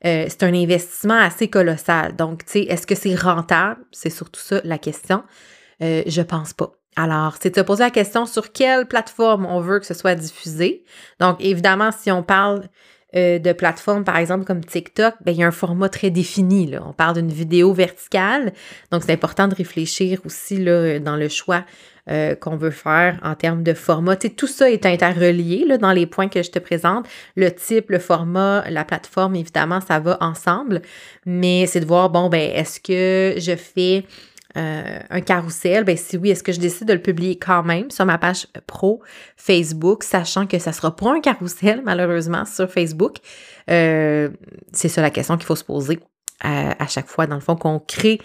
euh, 0.05 0.27
c'est 0.29 0.43
un 0.43 0.55
investissement 0.55 1.19
assez 1.19 1.49
colossal. 1.49 2.17
Donc, 2.17 2.45
tu 2.45 2.53
sais, 2.53 2.61
est-ce 2.63 2.87
que 2.87 2.95
c'est 2.95 3.15
rentable? 3.15 3.81
C'est 3.93 4.11
surtout 4.11 4.41
ça 4.41 4.61
la 4.65 4.79
question. 4.79 5.23
Euh, 5.83 6.03
je 6.07 6.23
pense 6.23 6.53
pas. 6.53 6.73
Alors, 6.97 7.37
c'est 7.41 7.51
de 7.51 7.55
se 7.55 7.61
poser 7.61 7.85
la 7.85 7.91
question 7.91 8.27
sur 8.27 8.51
quelle 8.51 8.87
plateforme 8.87 9.47
on 9.47 9.61
veut 9.61 9.79
que 9.79 9.87
ce 9.87 9.95
soit 9.95 10.17
diffusé. 10.17 10.83
Donc, 11.21 11.37
évidemment, 11.39 11.91
si 11.93 12.11
on 12.11 12.25
parle 12.25 12.69
euh, 13.17 13.39
de 13.39 13.53
plateformes, 13.53 14.05
par 14.05 14.19
exemple, 14.19 14.45
comme 14.45 14.63
TikTok, 14.63 15.15
ben, 15.25 15.33
il 15.33 15.39
y 15.39 15.43
a 15.43 15.47
un 15.47 15.51
format 15.51 15.89
très 15.89 16.11
défini. 16.11 16.67
Là. 16.67 16.83
On 16.87 16.93
parle 16.93 17.15
d'une 17.15 17.33
vidéo 17.33 17.73
verticale. 17.73 18.53
Donc, 18.91 19.03
c'est 19.03 19.13
important 19.13 19.49
de 19.49 19.55
réfléchir 19.55 20.21
aussi 20.27 20.59
là, 20.59 20.99
dans 20.99 21.17
le 21.17 21.29
choix 21.31 21.65
euh, 22.11 22.35
qu'on 22.35 22.57
veut 22.57 22.71
faire 22.71 23.19
en 23.23 23.35
termes 23.35 23.63
de 23.63 23.73
format. 23.73 24.17
Tu 24.17 24.31
tout 24.31 24.47
ça 24.47 24.71
est 24.71 24.85
interrelié 24.85 25.65
là, 25.67 25.79
dans 25.79 25.93
les 25.93 26.07
points 26.07 26.29
que 26.29 26.43
je 26.43 26.51
te 26.51 26.59
présente. 26.59 27.07
Le 27.35 27.51
type, 27.51 27.91
le 27.91 27.99
format, 27.99 28.69
la 28.69 28.85
plateforme, 28.85 29.37
évidemment, 29.37 29.81
ça 29.81 30.01
va 30.01 30.19
ensemble. 30.21 30.83
Mais 31.25 31.67
c'est 31.67 31.81
de 31.81 31.87
voir, 31.87 32.11
bon, 32.11 32.29
ben, 32.29 32.51
est-ce 32.55 32.79
que 32.79 33.41
je 33.41 33.57
fais 33.57 34.05
euh, 34.59 34.99
un 35.11 35.21
carrousel, 35.21 35.85
ben 35.85 35.97
si 35.97 36.17
oui, 36.17 36.31
est-ce 36.31 36.43
que 36.43 36.53
je 36.53 36.59
décide 36.59 36.89
de 36.89 36.93
le 36.93 37.03
publier 37.03 37.39
quand 37.39 37.63
même 37.63 37.91
sur 37.91 38.05
ma 38.05 38.19
page 38.19 38.49
pro 38.67 39.01
Facebook, 39.37 40.03
sachant 40.03 40.47
que 40.47 40.59
ça 40.59 40.73
sera 40.73 40.95
pas 40.95 41.13
un 41.13 41.21
carrousel, 41.21 41.83
malheureusement, 41.85 42.45
sur 42.45 42.69
Facebook? 42.69 43.19
Euh, 43.71 44.31
c'est 44.73 44.89
ça 44.89 45.01
la 45.01 45.11
question 45.11 45.37
qu'il 45.37 45.47
faut 45.47 45.57
se 45.57 45.65
poser 45.65 46.01
à, 46.41 46.87
chaque 46.89 47.09
fois, 47.09 47.27
dans 47.27 47.35
le 47.35 47.41
fond, 47.41 47.57
qu'on 47.57 47.79
crée 47.81 48.21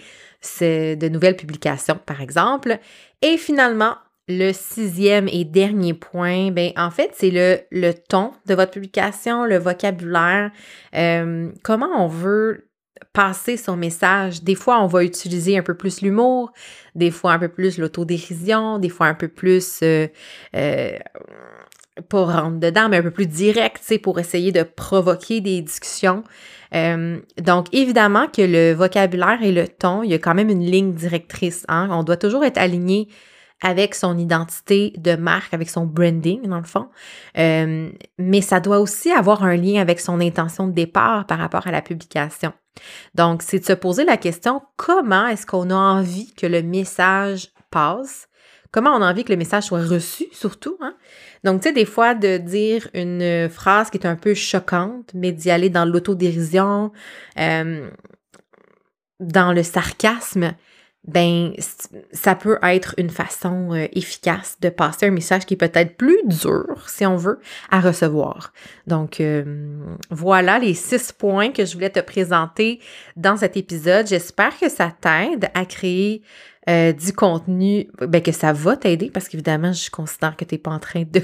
de 0.60 1.08
nouvelles 1.08 1.36
publications, 1.36 1.98
par 2.04 2.20
exemple. 2.20 2.78
Et 3.22 3.36
finalement, 3.36 3.96
le 4.28 4.52
sixième 4.52 5.28
et 5.28 5.44
dernier 5.44 5.94
point, 5.94 6.50
ben 6.50 6.72
en 6.76 6.90
fait, 6.90 7.10
c'est 7.14 7.30
le, 7.30 7.92
ton 8.08 8.32
de 8.46 8.54
votre 8.54 8.72
publication, 8.72 9.44
le 9.44 9.58
vocabulaire, 9.58 10.50
euh, 10.94 11.50
comment 11.62 11.90
on 11.96 12.08
veut 12.08 12.68
passer 13.12 13.56
son 13.56 13.76
message. 13.76 14.42
Des 14.42 14.54
fois, 14.54 14.82
on 14.82 14.86
va 14.86 15.04
utiliser 15.04 15.56
un 15.58 15.62
peu 15.62 15.74
plus 15.74 16.00
l'humour, 16.00 16.52
des 16.94 17.10
fois 17.10 17.32
un 17.32 17.38
peu 17.38 17.48
plus 17.48 17.78
l'autodérision, 17.78 18.78
des 18.78 18.88
fois 18.88 19.06
un 19.06 19.14
peu 19.14 19.28
plus, 19.28 19.80
euh, 19.82 20.08
euh, 20.56 20.98
pas 22.08 22.24
rentrer 22.24 22.70
dedans, 22.70 22.88
mais 22.88 22.98
un 22.98 23.02
peu 23.02 23.10
plus 23.10 23.26
direct, 23.26 23.80
pour 24.02 24.18
essayer 24.18 24.52
de 24.52 24.62
provoquer 24.62 25.40
des 25.40 25.60
discussions. 25.62 26.24
Euh, 26.74 27.20
donc, 27.40 27.66
évidemment 27.72 28.26
que 28.26 28.42
le 28.42 28.72
vocabulaire 28.72 29.42
et 29.42 29.52
le 29.52 29.68
ton, 29.68 30.02
il 30.02 30.10
y 30.10 30.14
a 30.14 30.18
quand 30.18 30.34
même 30.34 30.50
une 30.50 30.64
ligne 30.64 30.92
directrice. 30.92 31.64
Hein? 31.68 31.88
On 31.92 32.02
doit 32.02 32.16
toujours 32.16 32.44
être 32.44 32.58
aligné 32.58 33.08
avec 33.62 33.94
son 33.94 34.18
identité 34.18 34.92
de 34.98 35.14
marque, 35.14 35.54
avec 35.54 35.70
son 35.70 35.86
branding, 35.86 36.46
dans 36.48 36.58
le 36.58 36.64
fond. 36.64 36.88
Euh, 37.38 37.90
mais 38.18 38.40
ça 38.40 38.60
doit 38.60 38.80
aussi 38.80 39.10
avoir 39.10 39.44
un 39.44 39.56
lien 39.56 39.80
avec 39.80 40.00
son 40.00 40.20
intention 40.20 40.66
de 40.66 40.72
départ 40.72 41.26
par 41.26 41.38
rapport 41.38 41.66
à 41.66 41.70
la 41.70 41.80
publication. 41.80 42.52
Donc, 43.14 43.42
c'est 43.42 43.60
de 43.60 43.64
se 43.64 43.72
poser 43.72 44.04
la 44.04 44.16
question, 44.16 44.62
comment 44.76 45.26
est-ce 45.26 45.46
qu'on 45.46 45.70
a 45.70 45.74
envie 45.74 46.32
que 46.34 46.46
le 46.46 46.62
message 46.62 47.48
passe? 47.70 48.28
Comment 48.72 48.90
on 48.90 49.02
a 49.02 49.10
envie 49.10 49.24
que 49.24 49.32
le 49.32 49.38
message 49.38 49.64
soit 49.64 49.84
reçu, 49.84 50.26
surtout? 50.32 50.76
Hein? 50.80 50.96
Donc, 51.44 51.62
tu 51.62 51.68
sais, 51.68 51.74
des 51.74 51.84
fois, 51.84 52.14
de 52.14 52.38
dire 52.38 52.88
une 52.92 53.48
phrase 53.48 53.90
qui 53.90 53.98
est 53.98 54.06
un 54.06 54.16
peu 54.16 54.34
choquante, 54.34 55.12
mais 55.14 55.30
d'y 55.30 55.50
aller 55.50 55.70
dans 55.70 55.84
l'autodérision, 55.84 56.90
euh, 57.38 57.88
dans 59.20 59.52
le 59.52 59.62
sarcasme, 59.62 60.54
ben 61.06 61.52
ça 62.12 62.34
peut 62.34 62.58
être 62.62 62.94
une 62.96 63.10
façon 63.10 63.72
euh, 63.72 63.86
efficace 63.92 64.56
de 64.60 64.70
passer 64.70 65.06
un 65.06 65.10
message 65.10 65.44
qui 65.44 65.54
est 65.54 65.58
peut-être 65.58 65.96
plus 65.96 66.18
dur, 66.24 66.88
si 66.88 67.04
on 67.04 67.16
veut, 67.16 67.40
à 67.70 67.80
recevoir. 67.80 68.52
Donc 68.86 69.20
euh, 69.20 69.44
voilà 70.10 70.58
les 70.58 70.74
six 70.74 71.12
points 71.12 71.50
que 71.50 71.66
je 71.66 71.74
voulais 71.74 71.90
te 71.90 72.00
présenter 72.00 72.80
dans 73.16 73.36
cet 73.36 73.56
épisode. 73.56 74.06
J'espère 74.06 74.58
que 74.58 74.70
ça 74.70 74.92
t'aide 74.98 75.50
à 75.54 75.66
créer 75.66 76.22
euh, 76.66 76.92
du 76.92 77.12
contenu, 77.12 77.88
ben 78.00 78.22
que 78.22 78.32
ça 78.32 78.54
va 78.54 78.74
t'aider 78.74 79.10
parce 79.12 79.28
qu'évidemment, 79.28 79.74
je 79.74 79.90
considère 79.90 80.34
que 80.34 80.46
tu 80.46 80.54
n'es 80.54 80.58
pas 80.58 80.70
en 80.70 80.78
train 80.78 81.02
de, 81.12 81.20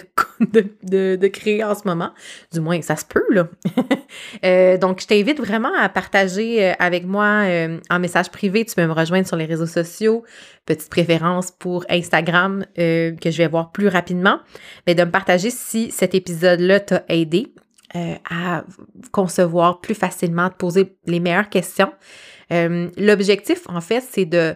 de, 0.82 1.16
de, 1.16 1.28
créer 1.28 1.64
en 1.64 1.74
ce 1.74 1.88
moment. 1.88 2.10
Du 2.52 2.60
moins, 2.60 2.82
ça 2.82 2.94
se 2.96 3.06
peut, 3.06 3.24
là. 3.30 3.48
euh, 4.44 4.76
donc, 4.76 5.00
je 5.00 5.06
t'invite 5.06 5.38
vraiment 5.38 5.72
à 5.78 5.88
partager 5.88 6.62
euh, 6.62 6.72
avec 6.78 7.06
moi 7.06 7.44
en 7.88 7.98
message 7.98 8.30
privé. 8.30 8.66
Tu 8.66 8.74
peux 8.74 8.86
me 8.86 8.92
rejoindre 8.92 9.26
sur 9.26 9.36
les 9.36 9.46
réseaux 9.46 9.66
sociaux. 9.66 10.24
Petite 10.66 10.90
préférence 10.90 11.50
pour 11.50 11.86
Instagram 11.88 12.66
que 12.76 13.16
je 13.24 13.36
vais 13.38 13.48
voir 13.48 13.72
plus 13.72 13.88
rapidement. 13.88 14.40
Mais 14.86 14.94
de 14.94 15.04
me 15.04 15.10
partager 15.10 15.50
si 15.50 15.90
cet 15.90 16.14
épisode-là 16.14 16.80
t'a 16.80 17.02
aidé 17.08 17.54
à 17.94 18.64
concevoir 19.10 19.80
plus 19.80 19.94
facilement, 19.94 20.48
de 20.48 20.54
poser 20.54 20.96
les 21.06 21.18
meilleures 21.18 21.48
questions. 21.48 21.92
L'objectif, 22.50 23.62
en 23.68 23.80
fait, 23.80 24.04
c'est 24.08 24.26
de 24.26 24.54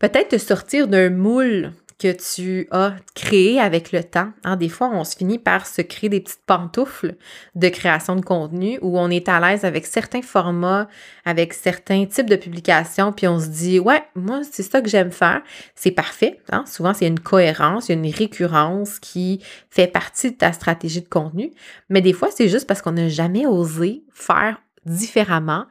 peut-être 0.00 0.30
te 0.30 0.38
sortir 0.38 0.88
d'un 0.88 1.10
moule 1.10 1.72
que 2.00 2.12
tu 2.12 2.66
as 2.70 2.94
créé 3.14 3.60
avec 3.60 3.92
le 3.92 4.02
temps. 4.02 4.30
Hein, 4.42 4.56
des 4.56 4.70
fois, 4.70 4.90
on 4.90 5.04
se 5.04 5.16
finit 5.16 5.38
par 5.38 5.66
se 5.66 5.82
créer 5.82 6.08
des 6.08 6.20
petites 6.20 6.40
pantoufles 6.46 7.14
de 7.54 7.68
création 7.68 8.16
de 8.16 8.22
contenu 8.22 8.78
où 8.80 8.98
on 8.98 9.10
est 9.10 9.28
à 9.28 9.38
l'aise 9.38 9.66
avec 9.66 9.84
certains 9.84 10.22
formats, 10.22 10.88
avec 11.26 11.52
certains 11.52 12.06
types 12.06 12.28
de 12.30 12.36
publications, 12.36 13.12
puis 13.12 13.28
on 13.28 13.38
se 13.38 13.48
dit, 13.48 13.78
ouais, 13.78 14.02
moi, 14.14 14.40
c'est 14.50 14.62
ça 14.62 14.80
que 14.80 14.88
j'aime 14.88 15.12
faire. 15.12 15.42
C'est 15.74 15.90
parfait. 15.90 16.40
Hein. 16.50 16.64
Souvent, 16.66 16.94
c'est 16.94 17.06
une 17.06 17.20
cohérence, 17.20 17.90
il 17.90 17.96
une 17.96 18.14
récurrence 18.14 18.98
qui 18.98 19.44
fait 19.68 19.86
partie 19.86 20.30
de 20.30 20.36
ta 20.36 20.54
stratégie 20.54 21.02
de 21.02 21.08
contenu. 21.08 21.52
Mais 21.90 22.00
des 22.00 22.14
fois, 22.14 22.30
c'est 22.34 22.48
juste 22.48 22.66
parce 22.66 22.80
qu'on 22.80 22.92
n'a 22.92 23.08
jamais 23.08 23.46
osé 23.46 24.04
faire 24.10 24.62
différemment 24.86 25.66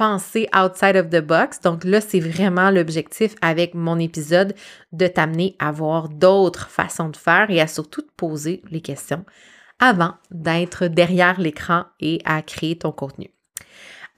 penser 0.00 0.48
outside 0.56 0.96
of 0.96 1.10
the 1.10 1.20
box. 1.20 1.60
Donc 1.60 1.84
là, 1.84 2.00
c'est 2.00 2.20
vraiment 2.20 2.70
l'objectif 2.70 3.34
avec 3.42 3.74
mon 3.74 3.98
épisode 3.98 4.54
de 4.92 5.06
t'amener 5.06 5.56
à 5.58 5.72
voir 5.72 6.08
d'autres 6.08 6.70
façons 6.70 7.10
de 7.10 7.18
faire 7.18 7.50
et 7.50 7.60
à 7.60 7.66
surtout 7.66 8.00
te 8.00 8.10
poser 8.16 8.62
les 8.70 8.80
questions 8.80 9.26
avant 9.78 10.14
d'être 10.30 10.86
derrière 10.86 11.38
l'écran 11.38 11.84
et 12.00 12.22
à 12.24 12.40
créer 12.40 12.78
ton 12.78 12.92
contenu. 12.92 13.30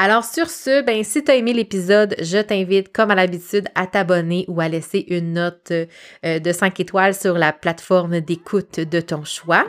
Alors 0.05 0.25
sur 0.25 0.51
ce, 0.51 0.83
ben 0.83 1.05
si 1.05 1.23
tu 1.23 1.31
as 1.31 1.37
aimé 1.37 1.53
l'épisode, 1.53 2.17
je 2.21 2.39
t'invite 2.39 2.93
comme 2.93 3.13
à 3.13 3.15
l'habitude 3.15 3.69
à 3.77 3.87
t'abonner 3.87 4.45
ou 4.49 4.61
à 4.61 4.67
laisser 4.67 5.07
une 5.11 5.35
note 5.35 5.71
euh, 5.71 6.41
de 6.41 6.53
5 6.53 6.81
étoiles 6.81 7.15
sur 7.15 7.39
la 7.39 7.53
plateforme 7.53 8.19
d'écoute 8.19 8.81
de 8.81 9.01
ton 9.01 9.23
choix. 9.23 9.65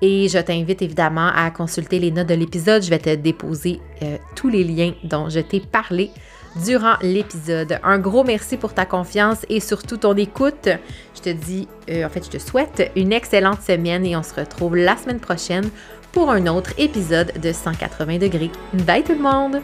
Et 0.00 0.26
je 0.30 0.38
t'invite 0.38 0.80
évidemment 0.80 1.30
à 1.34 1.50
consulter 1.50 1.98
les 1.98 2.10
notes 2.10 2.30
de 2.30 2.34
l'épisode. 2.34 2.82
Je 2.82 2.88
vais 2.88 2.98
te 2.98 3.14
déposer 3.14 3.78
euh, 4.00 4.16
tous 4.34 4.48
les 4.48 4.64
liens 4.64 4.94
dont 5.04 5.28
je 5.28 5.40
t'ai 5.40 5.60
parlé 5.60 6.12
durant 6.64 6.94
l'épisode. 7.02 7.78
Un 7.82 7.98
gros 7.98 8.24
merci 8.24 8.56
pour 8.56 8.72
ta 8.72 8.86
confiance 8.86 9.44
et 9.50 9.60
surtout 9.60 9.98
ton 9.98 10.16
écoute. 10.16 10.70
Je 11.14 11.20
te 11.20 11.28
dis, 11.28 11.68
euh, 11.90 12.06
en 12.06 12.08
fait, 12.08 12.24
je 12.24 12.30
te 12.30 12.38
souhaite 12.38 12.90
une 12.96 13.12
excellente 13.12 13.60
semaine 13.60 14.06
et 14.06 14.16
on 14.16 14.22
se 14.22 14.34
retrouve 14.34 14.76
la 14.76 14.96
semaine 14.96 15.20
prochaine 15.20 15.68
pour 16.12 16.30
un 16.30 16.46
autre 16.46 16.72
épisode 16.78 17.32
de 17.40 17.52
180 17.52 18.18
degrés. 18.18 18.50
Bye 18.72 19.04
tout 19.04 19.14
le 19.14 19.20
monde! 19.20 19.62